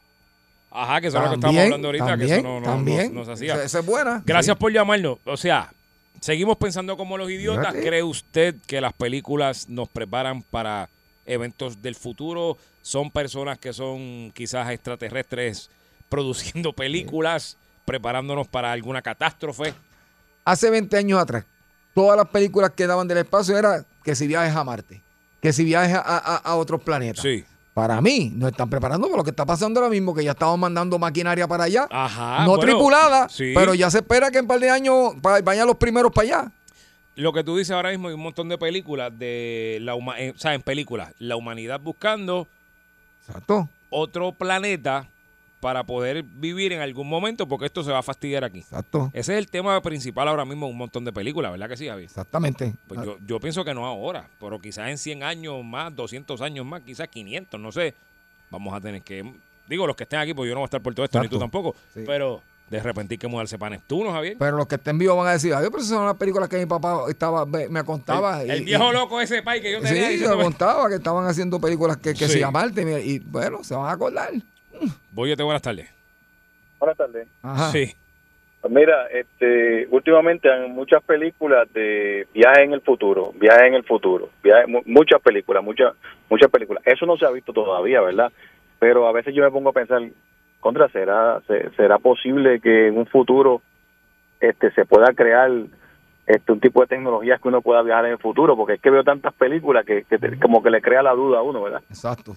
[0.70, 3.14] Ajá, que eso es lo que estamos hablando ahorita, que también, eso no, no- también.
[3.14, 3.62] no- no se hacía.
[3.64, 4.22] Esa- es buena.
[4.24, 4.60] Gracias Sí.
[4.60, 5.18] por llamarnos.
[5.24, 5.72] O sea,
[6.20, 7.72] seguimos pensando como los idiotas.
[7.74, 10.88] ¿Cree usted que las películas nos preparan para
[11.26, 12.56] eventos del futuro?
[12.82, 15.70] ¿Son personas que son quizás extraterrestres
[16.08, 19.74] produciendo películas, preparándonos para alguna catástrofe.
[20.44, 21.44] Hace 20 años atrás,
[21.94, 25.02] todas las películas que daban del espacio era que si viajes a Marte,
[25.42, 27.22] que si viajes a, a- a otros planetas.
[27.22, 27.44] Sí.
[27.74, 30.58] Para mí, nos están preparando para lo que está pasando ahora mismo, que ya estamos
[30.58, 31.86] mandando maquinaria para allá.
[31.90, 32.40] Ajá.
[32.44, 33.52] no bueno, tripulada, sí.
[33.54, 35.12] pero ya se espera que en un par de años
[35.44, 36.52] vayan los primeros para allá.
[37.14, 40.32] Lo que tú dices ahora mismo hay un montón de películas de la huma- eh,
[40.34, 42.48] o sea, en películas, la humanidad buscando
[43.26, 43.68] Exacto.
[43.90, 45.06] otro planeta
[45.60, 48.60] para poder vivir en algún momento, porque esto se va a fastidiar aquí.
[48.60, 49.10] Exacto.
[49.12, 51.88] Ese es el tema principal ahora mismo en un montón de películas, ¿verdad que sí,
[51.88, 52.04] Javi?
[52.04, 52.74] Exactamente.
[52.86, 56.64] Pues yo, yo pienso que no ahora, pero quizás en 100 años más, 200 años
[56.64, 57.94] más, quizás 500, no sé.
[58.50, 59.32] Vamos a tener que,
[59.68, 61.28] digo, los que estén aquí, pues yo no voy a estar por todo esto, ni
[61.28, 62.04] tú tampoco, Sí.
[62.06, 62.40] pero
[62.70, 64.36] de repente hay que mudarse para Neptuno, Javier.
[64.38, 66.58] Pero los que estén vivos van a decir, ay, pero esas son las películas que
[66.58, 68.42] mi papá estaba, me contaba.
[68.42, 70.94] el, y- el viejo y- loco ese pai que yo Sí, tenía me contaba que
[70.96, 72.38] estaban haciendo películas que, que Sí.
[72.40, 74.30] se mira, Y bueno, se van a acordar.
[75.12, 75.88] Boyete, buenas tardes.
[76.78, 77.28] Buenas tardes.
[77.42, 77.70] Ajá.
[77.70, 77.92] Sí.
[78.60, 83.84] Pues Mira, este, últimamente hay muchas películas de viajes en el futuro, viajes en el
[83.84, 85.94] futuro, viajes, mu- muchas películas, muchas,
[86.28, 86.82] muchas películas.
[86.86, 88.32] Eso no se ha visto todavía, ¿verdad?
[88.80, 90.02] Pero a veces yo me pongo a pensar,
[90.60, 93.62] contra, será, se- será posible que en un futuro,
[94.40, 95.50] este, se pueda crear,
[96.26, 98.90] este, un tipo de tecnologías que uno pueda viajar en el futuro, porque es que
[98.90, 101.82] veo tantas películas que, que te- como que le crea la duda a uno, ¿verdad?
[101.88, 102.36] Exacto.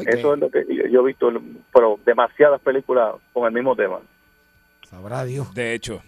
[0.00, 1.30] Eso es lo que yo, yo he visto,
[1.72, 4.00] pero demasiadas películas con el mismo tema.
[4.88, 5.52] Sabrá Dios.
[5.54, 6.02] De hecho,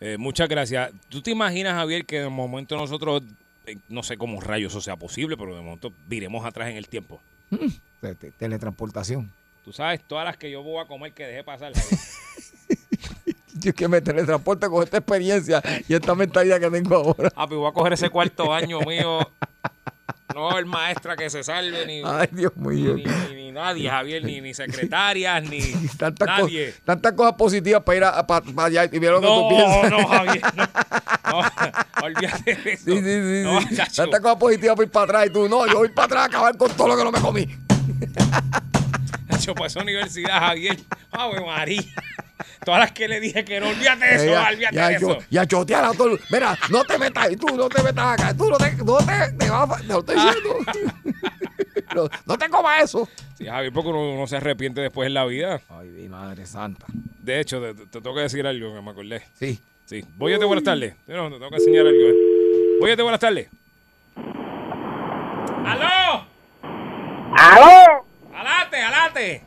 [0.00, 0.90] eh, muchas gracias.
[1.08, 3.22] ¿Tú te imaginas, Javier, que de momento nosotros,
[3.66, 6.88] eh, no sé cómo rayos eso sea posible, pero de momento viremos atrás en el
[6.88, 7.20] tiempo?
[8.00, 9.30] Te- te- teletransportación.
[9.64, 12.00] Tú sabes, todas las que yo voy a comer que dejé pasar, Javier.
[13.54, 17.30] Yo es que me teletransporte con esta experiencia y esta mentalidad que tengo ahora.
[17.36, 19.18] Ah, pues voy a coger ese cuarto año mío.
[20.34, 22.94] No a haber maestra que se salve, ni, Ay, Dios mío.
[22.96, 25.60] ni, ni- ni nadie, Javier, ni, ni secretarias, ni
[25.98, 26.74] Tantas, co- nadie.
[26.84, 29.90] tantas cosas positivas para ir a, para allá y mira lo que No, tú piensas.
[29.90, 30.66] no, Javier, no.
[31.32, 32.84] No, olvídate de eso.
[32.84, 33.42] Sí, sí, sí.
[33.44, 33.86] No.
[33.94, 36.26] Tantas cosas positivas para ir para atrás y tú, no, yo voy para atrás a
[36.26, 37.46] acabar con todo lo que no me comí.
[39.30, 40.78] Chacho, para esa universidad, Javier.
[41.10, 41.82] Ave María.
[42.64, 45.00] Todas las que le dije que no, olvídate de eso, Eh, ya, olvídate ya, de
[45.00, 45.18] yo- eso.
[45.30, 48.06] y a chotear a todo el- Mira, no te metas ahí, tú no te metas
[48.20, 50.56] acá, tú no te, no te, te vas a- te lo estoy diciendo.
[51.94, 53.08] no, no te comas eso.
[53.38, 55.60] Sí, Javier, porque uno, uno se arrepiente después en la vida.
[55.68, 56.86] Ay, mi madre santa.
[57.20, 59.22] De hecho, te, te tengo que decir algo que me acordé.
[59.38, 59.60] Sí.
[59.86, 60.04] Sí.
[60.16, 60.94] Voyete, buenas tardes.
[61.06, 62.00] No, te tengo que enseñar algo.
[62.08, 62.14] eh.
[62.80, 63.48] Voyete, buenas tardes.
[65.64, 66.26] ¡Aló!
[67.36, 68.04] ¡Aló!
[68.34, 69.42] ¡Alate, alate!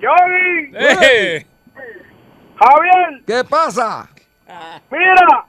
[0.00, 0.72] ¡Yogi!
[0.74, 1.46] ¡Eh!
[2.58, 3.22] ¡Javier!
[3.26, 4.08] ¿Qué pasa?
[4.90, 5.44] ¡Mira!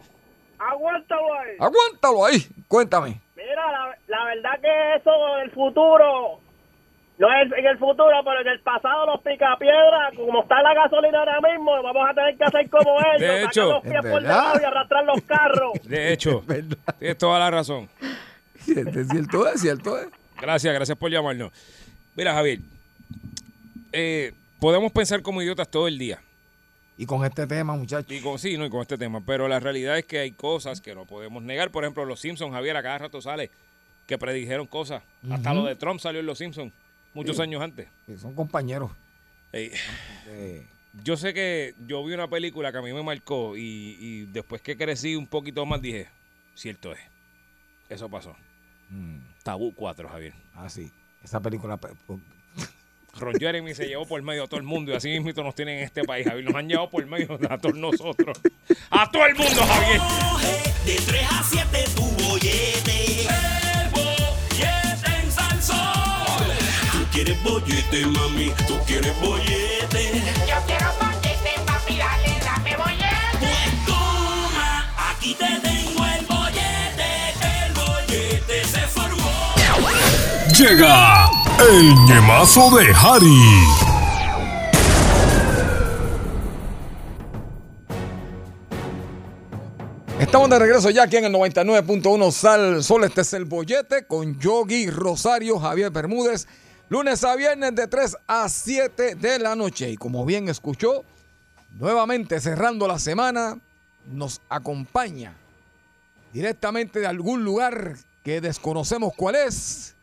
[0.58, 1.52] ¡Aguántalo ahí!
[1.60, 3.20] Aguántalo ahí, cuéntame.
[3.36, 6.40] Mira, la, la verdad que eso del futuro,
[7.18, 11.20] no es en el futuro, pero en el pasado los picapiedras, como está la gasolina
[11.20, 13.66] ahora mismo, vamos a tener que hacer como ellos, De sacar hecho.
[13.72, 15.72] los pies Es por debajo y arrastrar los carros.
[15.84, 16.44] De hecho,
[17.00, 17.90] tienes toda la razón.
[18.56, 19.98] Es cierto, es cierto.
[20.00, 20.08] es.
[20.42, 21.52] Gracias, gracias por llamarnos.
[22.16, 22.60] Mira, Javier,
[23.92, 26.20] eh, podemos pensar como idiotas todo el día.
[26.98, 28.12] Y con este tema, muchachos.
[28.12, 29.22] Y con, sí, no, y con este tema.
[29.26, 31.70] Pero la realidad es que hay cosas que no podemos negar.
[31.72, 33.52] Por ejemplo, los Simpsons, Javier, a cada rato sale
[34.08, 35.04] que predijeron cosas.
[35.30, 36.72] Hasta lo de Trump salió en los Simpsons
[37.14, 37.42] muchos Sí.
[37.42, 37.88] años antes.
[38.06, 38.92] Sí, Son compañeros.
[39.52, 39.72] Ey,
[40.28, 40.66] Eh,
[41.04, 44.62] yo sé que yo vi una película que a mí me marcó y, y después
[44.62, 46.08] que crecí un poquito más dije,
[46.56, 47.00] cierto es.
[47.90, 48.36] Eso pasó.
[48.90, 50.34] mm, Tabú 4, Javier.
[50.56, 50.92] ah, sí.
[51.24, 51.78] Esa película.
[53.18, 55.78] Ron Jeremy se llevó por medio a todo el mundo y así mismo nos tienen
[55.78, 56.46] en este país, Javier.
[56.46, 58.38] Nos han llevado por medio a todos nosotros.
[58.90, 60.02] A todo el mundo, Javier.
[60.86, 63.22] De 3 a 7 tu bollete.
[63.22, 65.78] El bollete en Salsón.
[66.92, 68.52] Tú quieres bollete, mami.
[68.68, 70.22] Tú quieres bollete.
[70.48, 73.40] Yo quiero bollete, papi, dale, dame bollete.
[73.40, 77.34] Pues toma, aquí te tengo el bollete.
[77.66, 79.56] El bollete se formó.
[80.58, 81.30] Llega
[81.60, 83.42] el ñemazo de Harry.
[90.20, 93.04] Estamos de regreso ya aquí en el 99.1 Sal Sol.
[93.04, 96.48] Este es el bollete con Yogi Rosario, Javier Bermúdez.
[96.90, 99.90] Lunes a viernes de 3 a 7 de la noche.
[99.90, 101.04] Y como bien escuchó,
[101.72, 103.58] nuevamente cerrando la semana,
[104.06, 105.34] nos acompaña
[106.34, 109.95] directamente de algún lugar que desconocemos cuál es.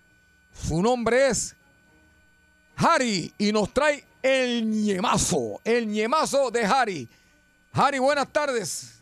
[0.53, 1.57] Su nombre es
[2.77, 7.09] Harry y nos trae el ñemazo, el ñemazo de Harry.
[7.73, 9.01] Harry, buenas tardes.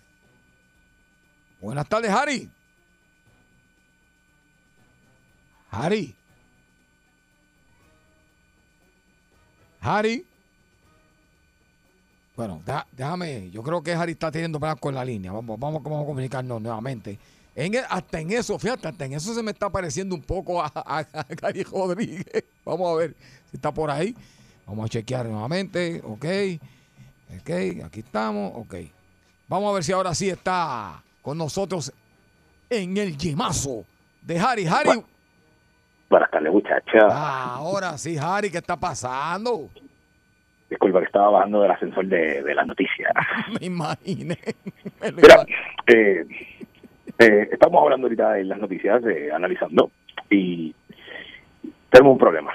[1.60, 2.50] Buenas tardes, Harry.
[5.70, 6.14] Harry.
[9.80, 10.26] Harry.
[12.36, 15.32] Bueno, déjame, yo creo que Harry está teniendo problemas con la línea.
[15.32, 17.18] Vamos, vamos, vamos a comunicarnos nuevamente.
[17.54, 20.62] En el- hasta en eso, fíjate, hasta en eso se me está pareciendo un poco
[20.62, 22.44] a, a, a Gary Rodríguez.
[22.64, 23.14] Vamos a ver
[23.50, 24.14] si está por ahí.
[24.66, 26.00] Vamos a chequear nuevamente.
[26.04, 26.24] Ok.
[27.40, 27.50] Ok,
[27.84, 28.52] aquí estamos.
[28.54, 28.74] Ok.
[29.48, 31.92] Vamos a ver si ahora sí está con nosotros
[32.68, 33.84] en el yemazo
[34.22, 34.66] de Harry.
[34.66, 35.02] Harry.
[36.08, 37.04] Buenas tardes, muchachos.
[37.10, 39.68] Ah, ahora sí, Harry, ¿qué está pasando?
[40.68, 43.12] Disculpa que estaba bajando del ascensor de, de las noticias.
[43.60, 44.38] Me imaginé.
[45.00, 45.44] Me Mira,
[45.86, 46.24] eh,
[47.20, 49.90] eh, estamos hablando ahorita de las noticias, eh, analizando,
[50.30, 50.74] y
[51.90, 52.52] tenemos un problema.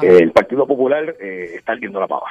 [0.00, 2.30] El Partido Popular eh, está viendo la pava.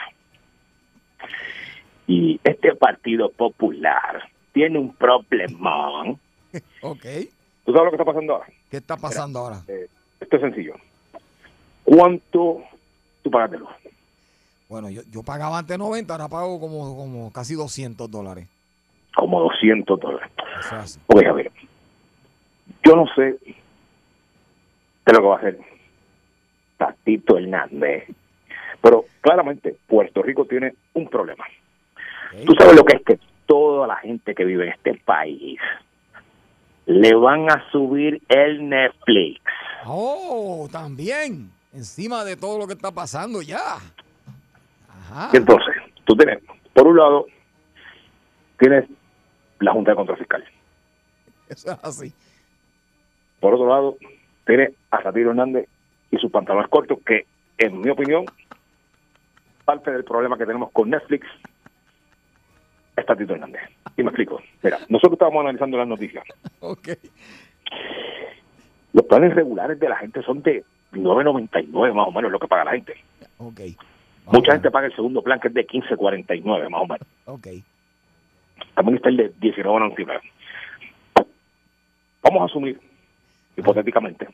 [2.07, 4.23] Y este Partido Popular
[4.53, 6.19] tiene un problemón.
[6.81, 7.05] Ok.
[7.63, 8.47] ¿Tú sabes lo que está pasando ahora?
[8.69, 9.61] ¿Qué está pasando ahora?
[10.19, 10.73] Esto es sencillo.
[11.83, 12.63] ¿Cuánto
[13.21, 13.69] tú pagas de luz?
[14.67, 18.47] Bueno, yo, yo pagaba antes 90, ahora pago como, como casi 200 dólares.
[19.15, 20.31] Como 200 dólares.
[20.59, 20.99] O sea, sí.
[21.07, 21.51] Oye, a ver,
[22.83, 23.37] yo no sé
[25.05, 25.59] de lo que va a hacer
[26.77, 28.05] Tatito Hernández,
[28.81, 31.45] pero claramente Puerto Rico tiene un problema.
[32.45, 35.59] Tú sabes lo que es que toda la gente que vive en este país
[36.85, 39.41] le van a subir el Netflix.
[39.85, 41.51] Oh, también.
[41.73, 43.77] Encima de todo lo que está pasando ya.
[44.89, 45.29] Ajá.
[45.33, 46.39] Entonces, tú tienes,
[46.73, 47.25] por un lado,
[48.57, 48.85] tienes
[49.61, 50.43] la Junta de Control Fiscal.
[51.47, 52.13] Eso es así.
[53.39, 53.97] Por otro lado,
[54.45, 55.67] tiene a Satiro Hernández
[56.11, 57.25] y sus pantalones cortos, que
[57.57, 58.25] en mi opinión,
[59.65, 61.27] parte del problema que tenemos con Netflix
[62.95, 63.61] es Tatito Hernández.
[63.97, 64.41] Y me explico.
[64.63, 66.23] Mira, nosotros estábamos analizando las noticias.
[66.63, 66.89] Ok.
[68.93, 72.65] Los planes regulares de la gente son de 9.99 más o menos lo que paga
[72.65, 72.93] la gente.
[73.37, 73.61] Ok.
[74.27, 77.07] Mucha gente paga el segundo plan que es de 15.49 más o menos.
[77.25, 77.47] Ok.
[78.75, 80.21] También está el de 19.99.
[82.23, 82.79] Vamos a asumir,
[83.57, 84.27] hipotéticamente,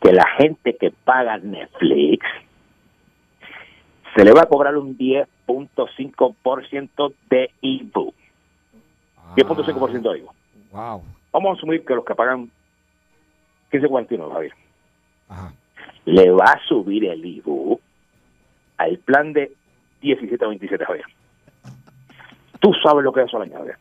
[0.00, 2.26] que la gente que paga Netflix
[4.14, 8.14] se le va a cobrar un 10.5% de IBU.
[9.36, 10.30] 10.5% de IBU.
[10.70, 11.02] Wow.
[11.32, 12.50] Vamos a asumir que los que pagan
[13.72, 14.52] 15.49, Javier,
[15.28, 15.52] Ajá.
[16.04, 17.80] le va a subir el IBU
[18.76, 19.52] al plan de
[20.02, 21.04] 17.27, Javier.
[22.64, 23.76] Tú sabes lo que es eso al año, Javier.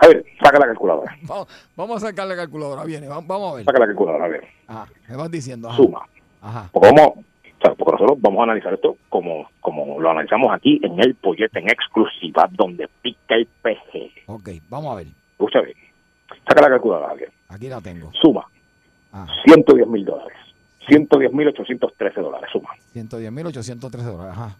[0.00, 1.16] A ver, saca la calculadora.
[1.22, 2.82] Vamos, vamos a sacar la calculadora.
[2.84, 3.64] Viene, va- vamos a ver.
[3.64, 4.44] Saca la calculadora, Javier.
[4.66, 4.88] Ajá.
[5.08, 5.68] Me vas diciendo.
[5.68, 5.76] Ajá.
[5.76, 6.02] Suma.
[6.42, 6.68] Ajá.
[6.72, 10.80] Porque vamos, o sea, porque nosotros vamos a analizar esto como, como lo analizamos aquí
[10.82, 14.10] en el pollete en exclusiva, donde pica el peje.
[14.26, 15.06] Ok, vamos a ver.
[15.32, 15.76] Escucha bien.
[16.48, 17.30] Saca la calculadora, Javier.
[17.50, 18.10] Aquí la tengo.
[18.20, 18.44] Suma.
[19.12, 19.26] Ah.
[19.44, 20.36] 110 mil dólares.
[20.88, 22.50] 110 mil 813 dólares.
[22.52, 22.70] Suma.
[22.94, 24.32] 110.813 dólares.
[24.36, 24.56] Ajá.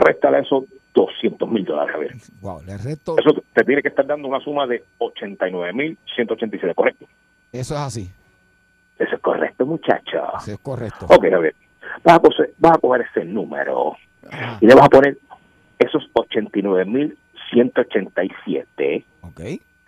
[0.00, 0.66] Réstale eso
[0.96, 2.12] 200 mil dólares, Javier.
[2.40, 3.16] Wow, le resto.
[3.18, 7.06] Eso te tiene que estar dando una suma de 89 mil 187, ¿correcto?
[7.52, 8.10] Eso es así.
[8.98, 10.22] Eso es correcto, muchacho.
[10.38, 11.04] Eso es correcto.
[11.06, 11.54] Ok, Javier.
[12.02, 13.96] Vas a, coger, vas a coger ese número
[14.60, 15.18] y le vas a poner
[15.78, 17.18] esos 89 mil
[17.52, 19.04] 187.
[19.20, 19.40] Ok.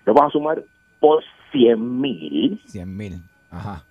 [0.04, 0.62] Lo vas a sumar
[1.00, 3.22] por 100 mil 100 mil.
[3.50, 3.82] Ajá.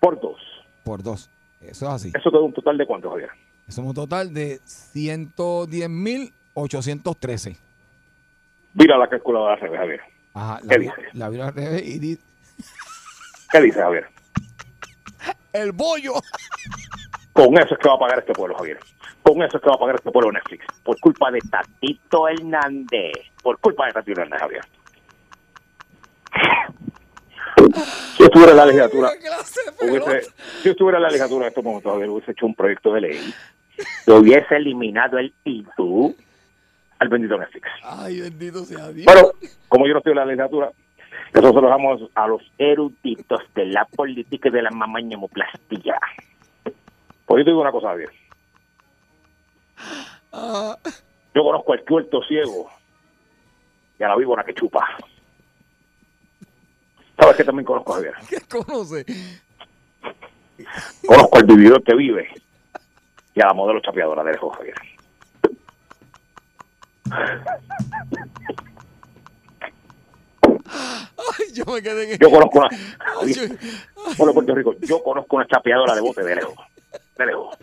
[0.00, 0.40] por dos.
[0.82, 1.30] Por dos.
[1.60, 2.12] Eso es así.
[2.12, 3.30] Eso te da un total de cuánto, Javier.
[3.68, 7.56] Es un total de 110.813.
[8.74, 10.00] Mira la calculadora al revés, Javier.
[10.34, 10.60] Ajá.
[10.62, 10.92] ¿Qué La, dice?
[11.12, 12.18] la vi al revés y di
[13.52, 14.06] ¿Qué dice, Javier?
[15.52, 16.12] el bollo.
[17.32, 18.78] Con eso es que va a pagar este pueblo, Javier.
[19.22, 20.64] Con eso es que va a pagar este pueblo Netflix.
[20.82, 23.12] Por culpa de Tatito Hernández.
[23.42, 24.62] Por culpa de Tatito Hernández, Javier.
[28.16, 29.10] Si estuviera en la legislatura,
[29.82, 30.30] hubiese,
[30.62, 33.34] si estuviera en la legislatura en estos momentos, Javier, hubiese hecho un proyecto de ley
[34.04, 36.14] que hubiese eliminado el ITU
[36.98, 37.68] al bendito Netflix.
[37.82, 39.06] Ay, bendito sea Dios.
[39.12, 39.32] Pero,
[39.68, 40.70] como yo no estoy en la legislatura,
[41.32, 45.98] eso se lo damos a los eruditos de la política y de la mamañemoplastía.
[47.26, 48.10] Pues yo te digo una cosa, Javier.
[50.32, 50.76] Ah,
[51.34, 52.70] Yo conozco al tuerto ciego
[53.98, 54.86] y a la víbora que chupa.
[57.18, 58.14] ¿Sabes que también conozco, Javier?
[58.28, 59.04] ¿Qué conoce?
[61.06, 62.28] Conozco al vividor que vive
[63.38, 64.74] y a la modelo chapeadora de lejos, Javier.
[70.64, 72.68] Ay, yo me quedé en Yo conozco una...
[73.20, 73.42] Ay, yo-
[74.16, 76.54] Bueno, Puerto Rico, yo conozco una chapeadora de bote de lejos.
[77.16, 77.56] De lejos.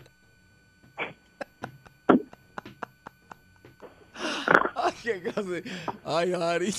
[4.74, 5.62] Ay, qué clase.
[6.04, 6.72] Ay, Harry.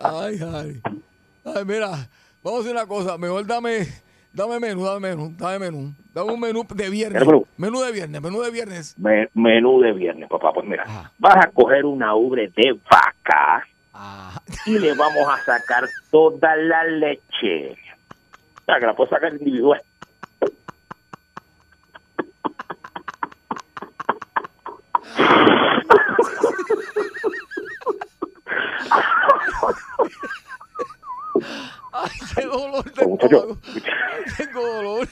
[0.00, 0.80] Ay, Harry.
[1.44, 2.08] Ay, mira,
[2.42, 3.18] vamos a hacer una cosa.
[3.18, 3.86] Mejor dame,
[4.32, 5.94] dame menú, dame menú, dame menú.
[6.14, 7.22] Dame un menú de viernes.
[7.24, 7.80] ¿Quieres menú?
[7.80, 8.94] De viernes, menú de viernes.
[8.98, 10.52] Me- menú de viernes, papá.
[10.52, 10.84] Pues mira,
[11.18, 13.66] vas a coger una ubre de vaca
[14.66, 17.72] y le vamos a sacar toda la leche.
[17.72, 19.82] O sea, que la puedes sacar individual.
[31.92, 33.58] Ay, qué dolor de Muchacho, estómago.
[34.36, 35.08] Tengo dolor.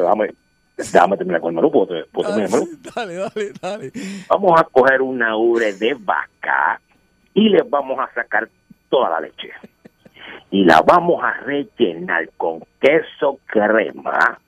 [0.00, 0.34] Ah, muchacho,
[0.76, 1.70] déjame, terminar con el menú.
[1.70, 2.78] ¿Puedo, puedo terminar el menú?
[2.94, 3.92] dale, dale, dale.
[4.28, 6.80] Vamos a coger una ubre de vaca
[7.34, 8.48] y le vamos a sacar
[8.88, 9.50] toda la leche.
[10.50, 14.38] Y la vamos a rellenar con queso crema,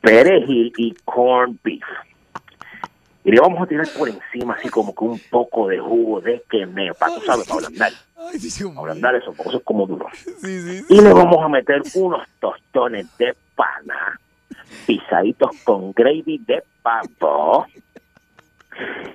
[0.00, 1.84] perejil y corn beef.
[3.24, 6.42] Y le vamos a tirar por encima así como que un poco de jugo de
[6.50, 7.92] quemeo, para tú sabes, para ablandar.
[7.92, 8.78] Mío.
[8.78, 10.06] Ablandar eso, porque eso es como duro.
[10.14, 14.18] Sí, sí, Y le vamos a meter unos tostones de pana,
[14.86, 17.66] pisaditos con gravy de pavo.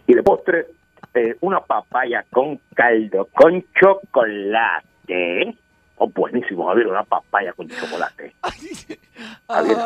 [0.06, 0.68] Y de postre,
[1.14, 5.56] eh, una papaya con caldo, con chocolate.
[5.98, 8.36] Oh, buenísimo, Javier, una papaya con chocolate.
[9.48, 9.78] Javier,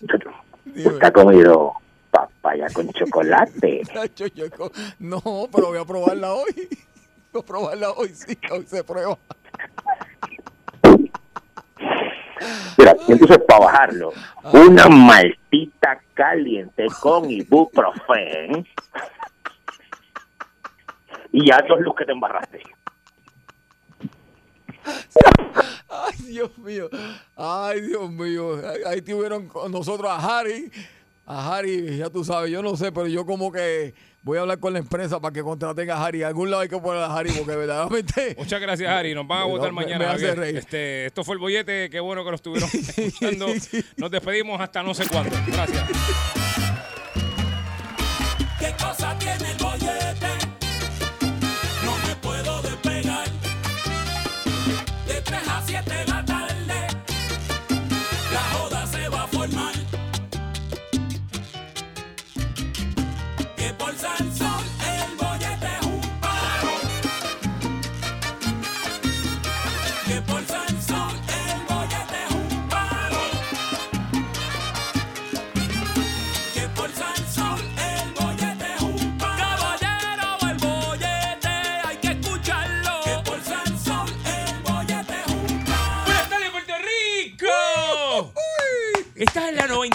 [0.00, 0.30] muchacho,
[0.66, 1.72] ¿usted ha comido
[2.10, 3.82] papaya con chocolate?
[4.98, 6.68] No, pero voy a probarla hoy.
[7.32, 9.18] Voy a probarla hoy, sí, hoy se prueba.
[12.76, 14.12] Mira, entonces para bajarlo,
[14.52, 18.66] una maltita caliente con ibuprofen
[21.32, 22.62] y ya dos luz que te embarraste.
[25.90, 26.88] Ay, Dios mío.
[27.36, 28.56] Ay, Dios mío.
[28.68, 30.70] Ahí- Ahí tuvieron con nosotros a Harry.
[31.30, 34.58] A Harry, ya tú sabes, yo no sé, pero yo como que voy a hablar
[34.58, 36.22] con la empresa para que contraten a Harry.
[36.22, 38.34] A algún lado hay que poner a Harry porque verdaderamente...
[38.38, 39.14] Muchas gracias, Ari.
[39.14, 39.98] Nos van a votar mañana.
[39.98, 40.56] me hace reír.
[40.56, 41.90] Este, esto fue el bollete.
[41.90, 43.46] Qué bueno que lo estuvieron escuchando.
[43.98, 45.36] Nos despedimos hasta no sé cuándo.
[45.46, 46.37] Gracias.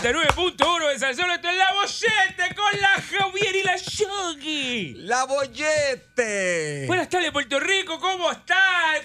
[0.04, 1.32] 99.1 de Salsón.
[1.32, 4.94] Esto es La Bollete con la Javier y la Yogi.
[4.98, 6.84] ¡La Bollete!
[6.88, 7.98] Buenas tardes, Puerto Rico.
[8.02, 8.58] ¿Cómo están?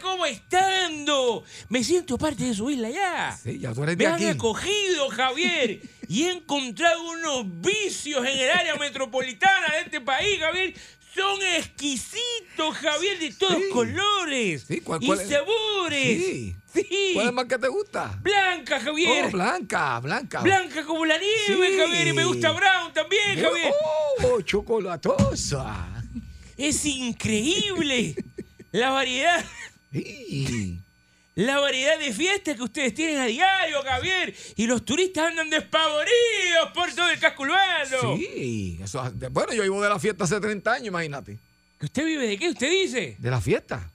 [0.03, 1.44] ¿Cómo estando?
[1.68, 3.38] Me siento parte de su isla ya.
[3.40, 4.26] Sí, ya tú eres Me de han aquí.
[4.26, 10.74] acogido, Javier, y he encontrado unos vicios en el área metropolitana de este país, Javier.
[11.19, 15.29] Son exquisitos, Javier, de todos colores ¿cuál- y cuál es?
[15.29, 16.25] sabores.
[16.25, 16.57] Sí.
[16.73, 17.11] Sí.
[17.14, 18.19] ¿Cuál es más que te gusta?
[18.23, 19.25] Blanca, Javier.
[19.27, 20.41] Oh, blanca, blanca.
[20.43, 21.77] Blanca como la nieve, Sí.
[21.79, 22.07] Javier.
[22.09, 23.73] Y me gusta brown también, Javier.
[24.25, 26.05] Oh, chocolatosa.
[26.57, 28.14] Es increíble
[28.73, 29.45] la variedad.
[31.39, 34.34] La variedad de fiestas que ustedes tienen a diario, Javier.
[34.57, 38.16] Y los turistas andan despavoridos por todo el casco urbano.
[38.16, 41.39] Sí, eso, bueno, yo vivo de la fiesta hace 30 años, imagínate.
[41.78, 42.49] ¿Que usted vive de qué?
[42.49, 43.14] ¿Usted dice?
[43.18, 43.89] De la fiesta.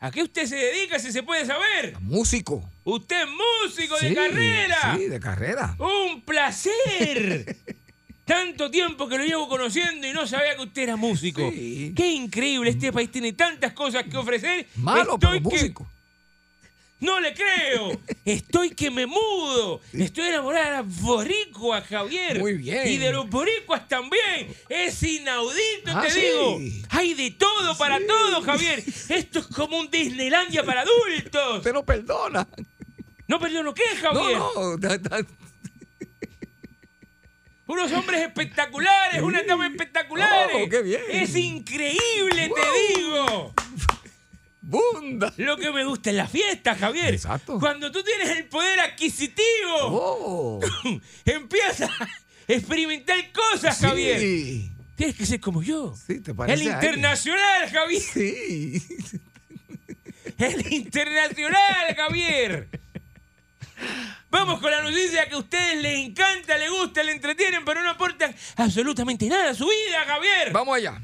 [0.00, 1.94] ¿A qué usted se dedica, si se puede saber?
[2.00, 2.68] Músico.
[2.82, 4.96] Usted es músico de Sí, carrera.
[4.98, 5.76] Sí, de carrera.
[5.78, 7.56] ¡Un placer!
[8.24, 11.48] Tanto tiempo que lo llevo conociendo y no sabía que usted era músico.
[11.50, 14.66] Qué increíble, este país tiene tantas cosas que ofrecer.
[14.76, 15.86] Malo, Estoy pero que- músico.
[17.00, 17.98] No le creo.
[18.24, 19.80] Estoy que me mudo.
[19.92, 22.38] Estoy enamorada de las boricuas, Javier.
[22.38, 22.86] Muy bien.
[22.86, 24.54] Y de los boricuas también.
[24.68, 26.20] Es inaudito, Ah, te sí.
[26.20, 26.58] digo.
[26.90, 28.84] Hay de todo para todo, Javier.
[29.08, 31.58] Esto es como un Disneylandia para adultos.
[31.58, 32.46] Usted no perdona.
[33.26, 34.36] ¿No perdono qué, Javier?
[34.38, 34.76] No, no.
[34.76, 35.24] da- da-
[37.66, 40.56] Unos hombres espectaculares, unas damas espectaculares.
[40.60, 41.00] Oh, qué bien.
[41.08, 43.54] Es increíble, te digo.
[44.70, 45.32] Bunda.
[45.36, 47.12] Lo que me gusta es la fiesta, Javier.
[47.14, 47.58] Exacto.
[47.58, 49.40] Cuando tú tienes el poder adquisitivo,
[49.82, 50.60] Oh.
[51.24, 52.08] empiezas a
[52.48, 53.84] experimentar cosas, Sí.
[53.86, 54.70] Javier.
[54.96, 55.94] Tienes que ser como yo.
[55.96, 56.74] Sí, te El parece alguien.
[56.74, 58.02] internacional, Javier.
[58.02, 58.82] Sí.
[60.38, 62.68] El internacional, Javier.
[64.30, 67.90] Vamos con la noticia que a ustedes les encanta, les gusta, les entretienen, pero no
[67.90, 70.52] aportan absolutamente nada a su vida, Javier.
[70.52, 71.00] Vamos allá.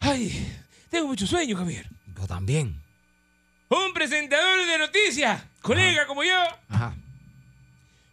[0.00, 0.52] Ay,
[0.90, 1.86] tengo mucho sueño, Javier.
[2.26, 2.80] También.
[3.68, 6.94] Un presentador de noticias, colega como yo, Ajá.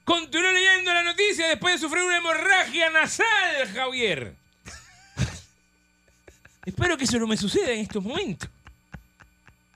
[0.03, 4.33] Continuó leyendo la noticia después de sufrir una hemorragia nasal, Javier.
[6.65, 8.49] Espero que eso no me suceda en estos momentos.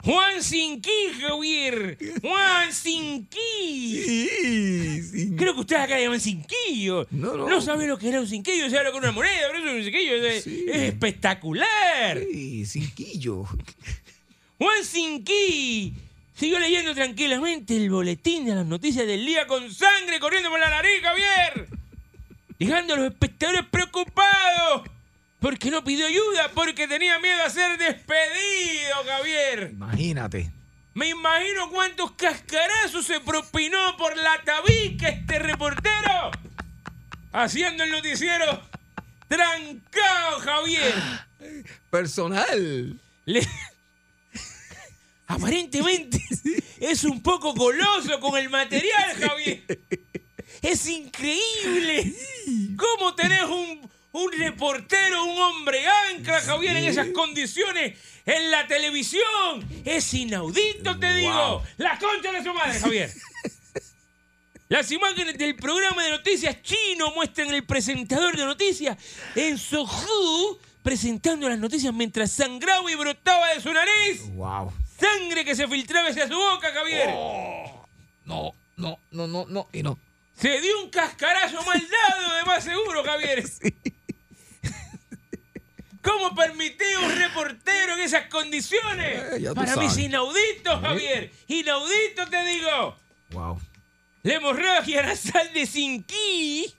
[0.04, 1.98] Juan Sinquí, Javier.
[2.22, 3.36] Juan Sinquí.
[5.36, 7.08] Creo que ustedes acá llaman cinquillo.
[7.10, 7.50] No, no.
[7.50, 8.70] No saben lo que era un cinquillo.
[8.70, 10.16] Se habla con una moneda, pero eso es un cinquillo.
[10.16, 12.20] Es, es espectacular.
[12.32, 13.46] Sí, cinquillo.
[14.58, 15.94] Juan Sinquí
[16.36, 20.70] siguió leyendo tranquilamente el boletín de las noticias del día con sangre corriendo por la
[20.70, 21.68] nariz, Javier.
[22.58, 24.90] Dejando a los espectadores preocupados.
[25.40, 29.70] Porque no pidió ayuda, porque tenía miedo a ser despedido, Javier.
[29.74, 30.52] Imagínate.
[30.94, 36.32] Me imagino cuántos cascarazos se propinó por la tabica este reportero.
[37.34, 38.62] Haciendo el noticiero
[39.28, 40.94] trancado, Javier.
[41.92, 42.98] Personal.
[43.26, 43.48] Le-
[45.36, 46.22] Aparentemente
[46.80, 49.64] es un poco goloso con el material, Javier.
[50.62, 52.14] Es increíble.
[52.78, 59.66] ¿Cómo tenés un, un reportero, un hombre ancla, Javier, en esas condiciones en la televisión?
[59.84, 61.62] Es inaudito, te digo.
[61.78, 63.14] La concha de su madre, Javier.
[64.70, 68.98] Las imágenes del programa de noticias chino muestran el presentador de noticias
[69.36, 74.22] en Sohu presentando las noticias mientras sangraba y brotaba de su nariz.
[74.34, 74.72] Wow.
[75.00, 77.10] Sangre que se filtraba hacia su boca, Javier.
[78.26, 80.00] No, no, no, no, no, y no.
[80.36, 83.44] Se dio un cascarazo mal dado, de más seguro, Javier.
[86.02, 89.42] ¿Cómo permití un reportero en esas condiciones?
[89.42, 91.32] Eh, Para mí es inaudito, Javier.
[91.48, 92.96] Inaudito, te digo.
[93.32, 93.60] Wow.
[94.22, 96.74] La hemorragia nasal de Sinquí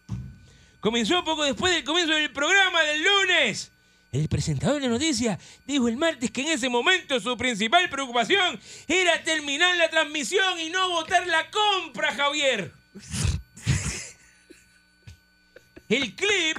[0.80, 3.72] comenzó poco después del comienzo del programa del lunes.
[4.16, 8.58] El presentador de noticias dijo el martes que en ese momento su principal preocupación
[8.88, 12.72] era terminar la transmisión y no votar la compra, Javier.
[15.88, 16.56] El clip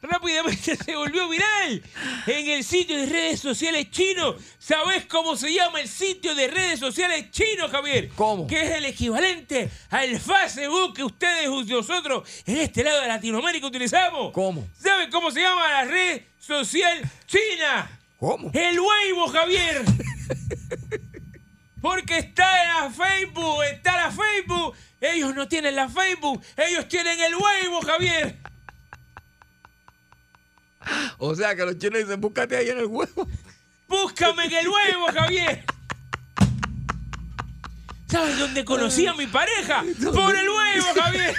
[0.00, 1.82] rápidamente se volvió viral
[2.28, 4.36] en el sitio de redes sociales chino.
[4.60, 8.10] ¿Sabes cómo se llama el sitio de redes sociales chino, Javier?
[8.14, 8.46] ¿Cómo?
[8.46, 13.66] Que es el equivalente al Facebook que ustedes y nosotros en este lado de Latinoamérica
[13.66, 14.32] utilizamos.
[14.32, 14.68] ¿Cómo?
[14.78, 17.90] ¿Saben cómo se llama la red social china?
[18.18, 18.50] ¿Cómo?
[18.54, 19.82] El Weibo, Javier.
[21.80, 24.74] Porque está en la Facebook, está la Facebook.
[25.00, 28.38] Ellos no tienen la Facebook, ellos tienen el Weibo, Javier.
[31.18, 33.28] O sea que los chinos dicen, búscate ahí en el huevo.
[33.88, 35.64] Búscame en el huevo, Javier.
[38.06, 39.84] ¿Sabes dónde conocí a mi pareja?
[40.12, 41.34] Por el huevo, Javier.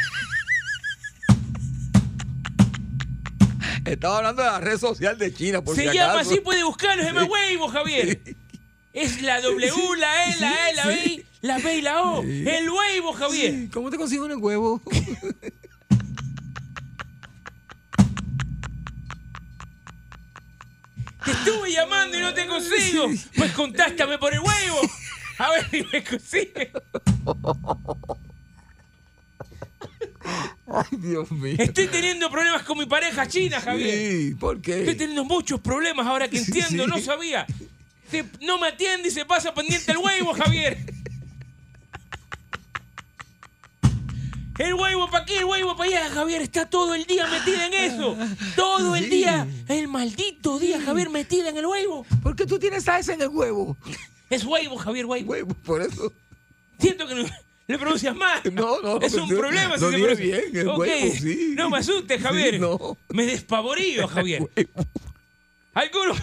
[3.88, 6.32] Estaba hablando de la red social de China, por Se si llama acaso.
[6.32, 8.22] así, puede buscarlo, se llama huevo, Javier.
[8.94, 12.24] Es la W, la E, la E, la B, la B y la O.
[12.24, 13.70] El huevo, Javier.
[13.72, 14.82] ¿Cómo te consigo en el huevo?
[21.24, 23.08] Te estuve llamando y no te consigo.
[23.36, 24.82] Pues contáctame por el huevo.
[25.40, 26.72] A ver si me consigue.
[30.74, 31.56] Ay, Dios mío.
[31.58, 33.98] Estoy teniendo problemas con mi pareja china, Javier.
[33.98, 34.80] Sí, ¿por qué?
[34.80, 36.90] Estoy teniendo muchos problemas ahora que entiendo, Sí.
[36.90, 37.46] no sabía.
[38.12, 40.78] Se- no me atiende y se pasa pendiente el huevo, Javier.
[44.58, 46.42] El huevo para aquí, el huevo para allá, Javier.
[46.42, 48.18] Está todo el día metida en eso.
[48.56, 49.48] Todo el día.
[49.68, 52.06] El maldito día, Javier, metida en el huevo.
[52.24, 53.78] ¿Por qué tú tienes a ese en el huevo?
[54.32, 55.30] Es huevo, Javier, huevo.
[55.32, 56.12] Huevo, por eso.
[56.80, 57.30] Siento que no-
[57.68, 58.42] le pronuncias mal.
[58.54, 59.00] No, no.
[59.02, 61.54] Es un no, problema si no se dije pronuncia- bien, el Ok, huevo, sí.
[61.56, 62.54] No me asustes, Javier.
[62.56, 62.98] Sí, no.
[63.10, 64.48] Me despavorío, Javier.
[65.74, 66.18] Algunos.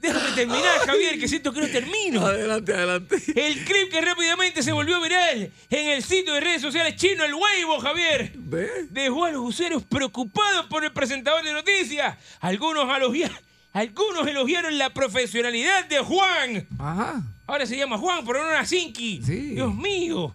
[0.00, 2.24] Déjame terminar, Javier, que siento que no termino.
[2.24, 3.16] Adelante, adelante.
[3.34, 7.34] El clip que rápidamente se volvió viral en el sitio de redes sociales chino El
[7.34, 8.30] Weibo, Javier.
[8.36, 8.86] ¿Ve?
[8.90, 12.16] Dejó a los usuarios preocupados por el presentador de noticias.
[12.40, 13.32] Algunos, elogia-
[13.72, 16.66] algunos elogiaron la profesionalidad de Juan.
[16.78, 17.22] Ajá.
[17.46, 19.22] Ahora se llama Juan, pero no Nasinki.
[19.24, 19.36] Sí.
[19.54, 20.34] Dios mío.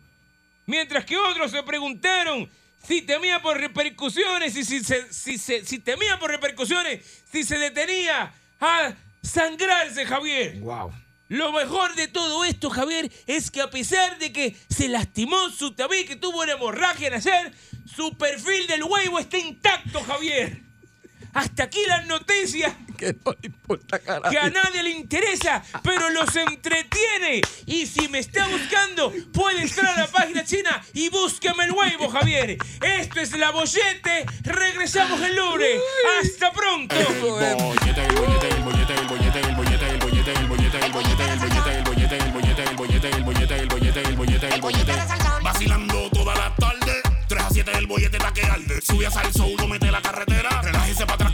[0.65, 2.49] Mientras que otros se preguntaron
[2.87, 7.57] si temía por repercusiones y si, se- si, se- si temía por repercusiones, si se
[7.57, 10.59] detenía a sangrarse, Javier.
[10.59, 10.91] Wow.
[11.29, 15.71] Lo mejor de todo esto, Javier, es que a pesar de que se lastimó su
[15.71, 17.51] tabique, tuvo una hemorragia nasal,
[17.95, 20.61] su perfil del huevo está intacto, Javier.
[21.33, 22.73] Hasta aquí las noticias.
[22.97, 24.29] Que no le importa carajo.
[24.29, 27.41] Que a nadie le interesa, pero los entretiene.
[27.65, 32.09] Y si me está buscando, puede entrar a la página china y búsqueme el huevo,
[32.09, 32.57] Javier.
[32.81, 34.25] Esto es La Bollete.
[34.43, 35.81] Regresamos el lunes.
[36.21, 36.95] Hasta pronto.
[36.95, 40.91] El bollete, el bollete, el bollete, el bollete, el bollete, el bollete, el bollete, el
[40.91, 44.47] bollete, el bollete, el bollete, el bollete, el bollete, el bollete, el bollete, el bollete,
[44.53, 44.93] el bollete,
[45.41, 47.01] Vacilando toda la tarde.
[47.27, 48.81] 3 a 7 el bollete taquearde.
[48.81, 50.61] Subí a salir solo, mete la carretera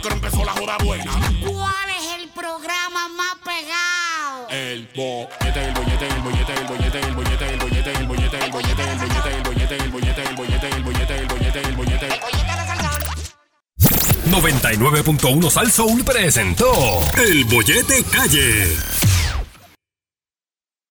[0.00, 1.12] que ahora empezó la joda buena.
[1.46, 4.48] ¿Cuál es el programa más pegado?
[4.50, 8.50] El bollete, el bollete, el bollete, el bollete, el bollete, el bollete, el bollete, el
[8.50, 12.20] bollete, el bollete, el bollete, el bollete, el bollete, el bollete, el bollete, el bollete.
[14.30, 18.76] 99.1 Sal Soul presentó El Bollete Calle.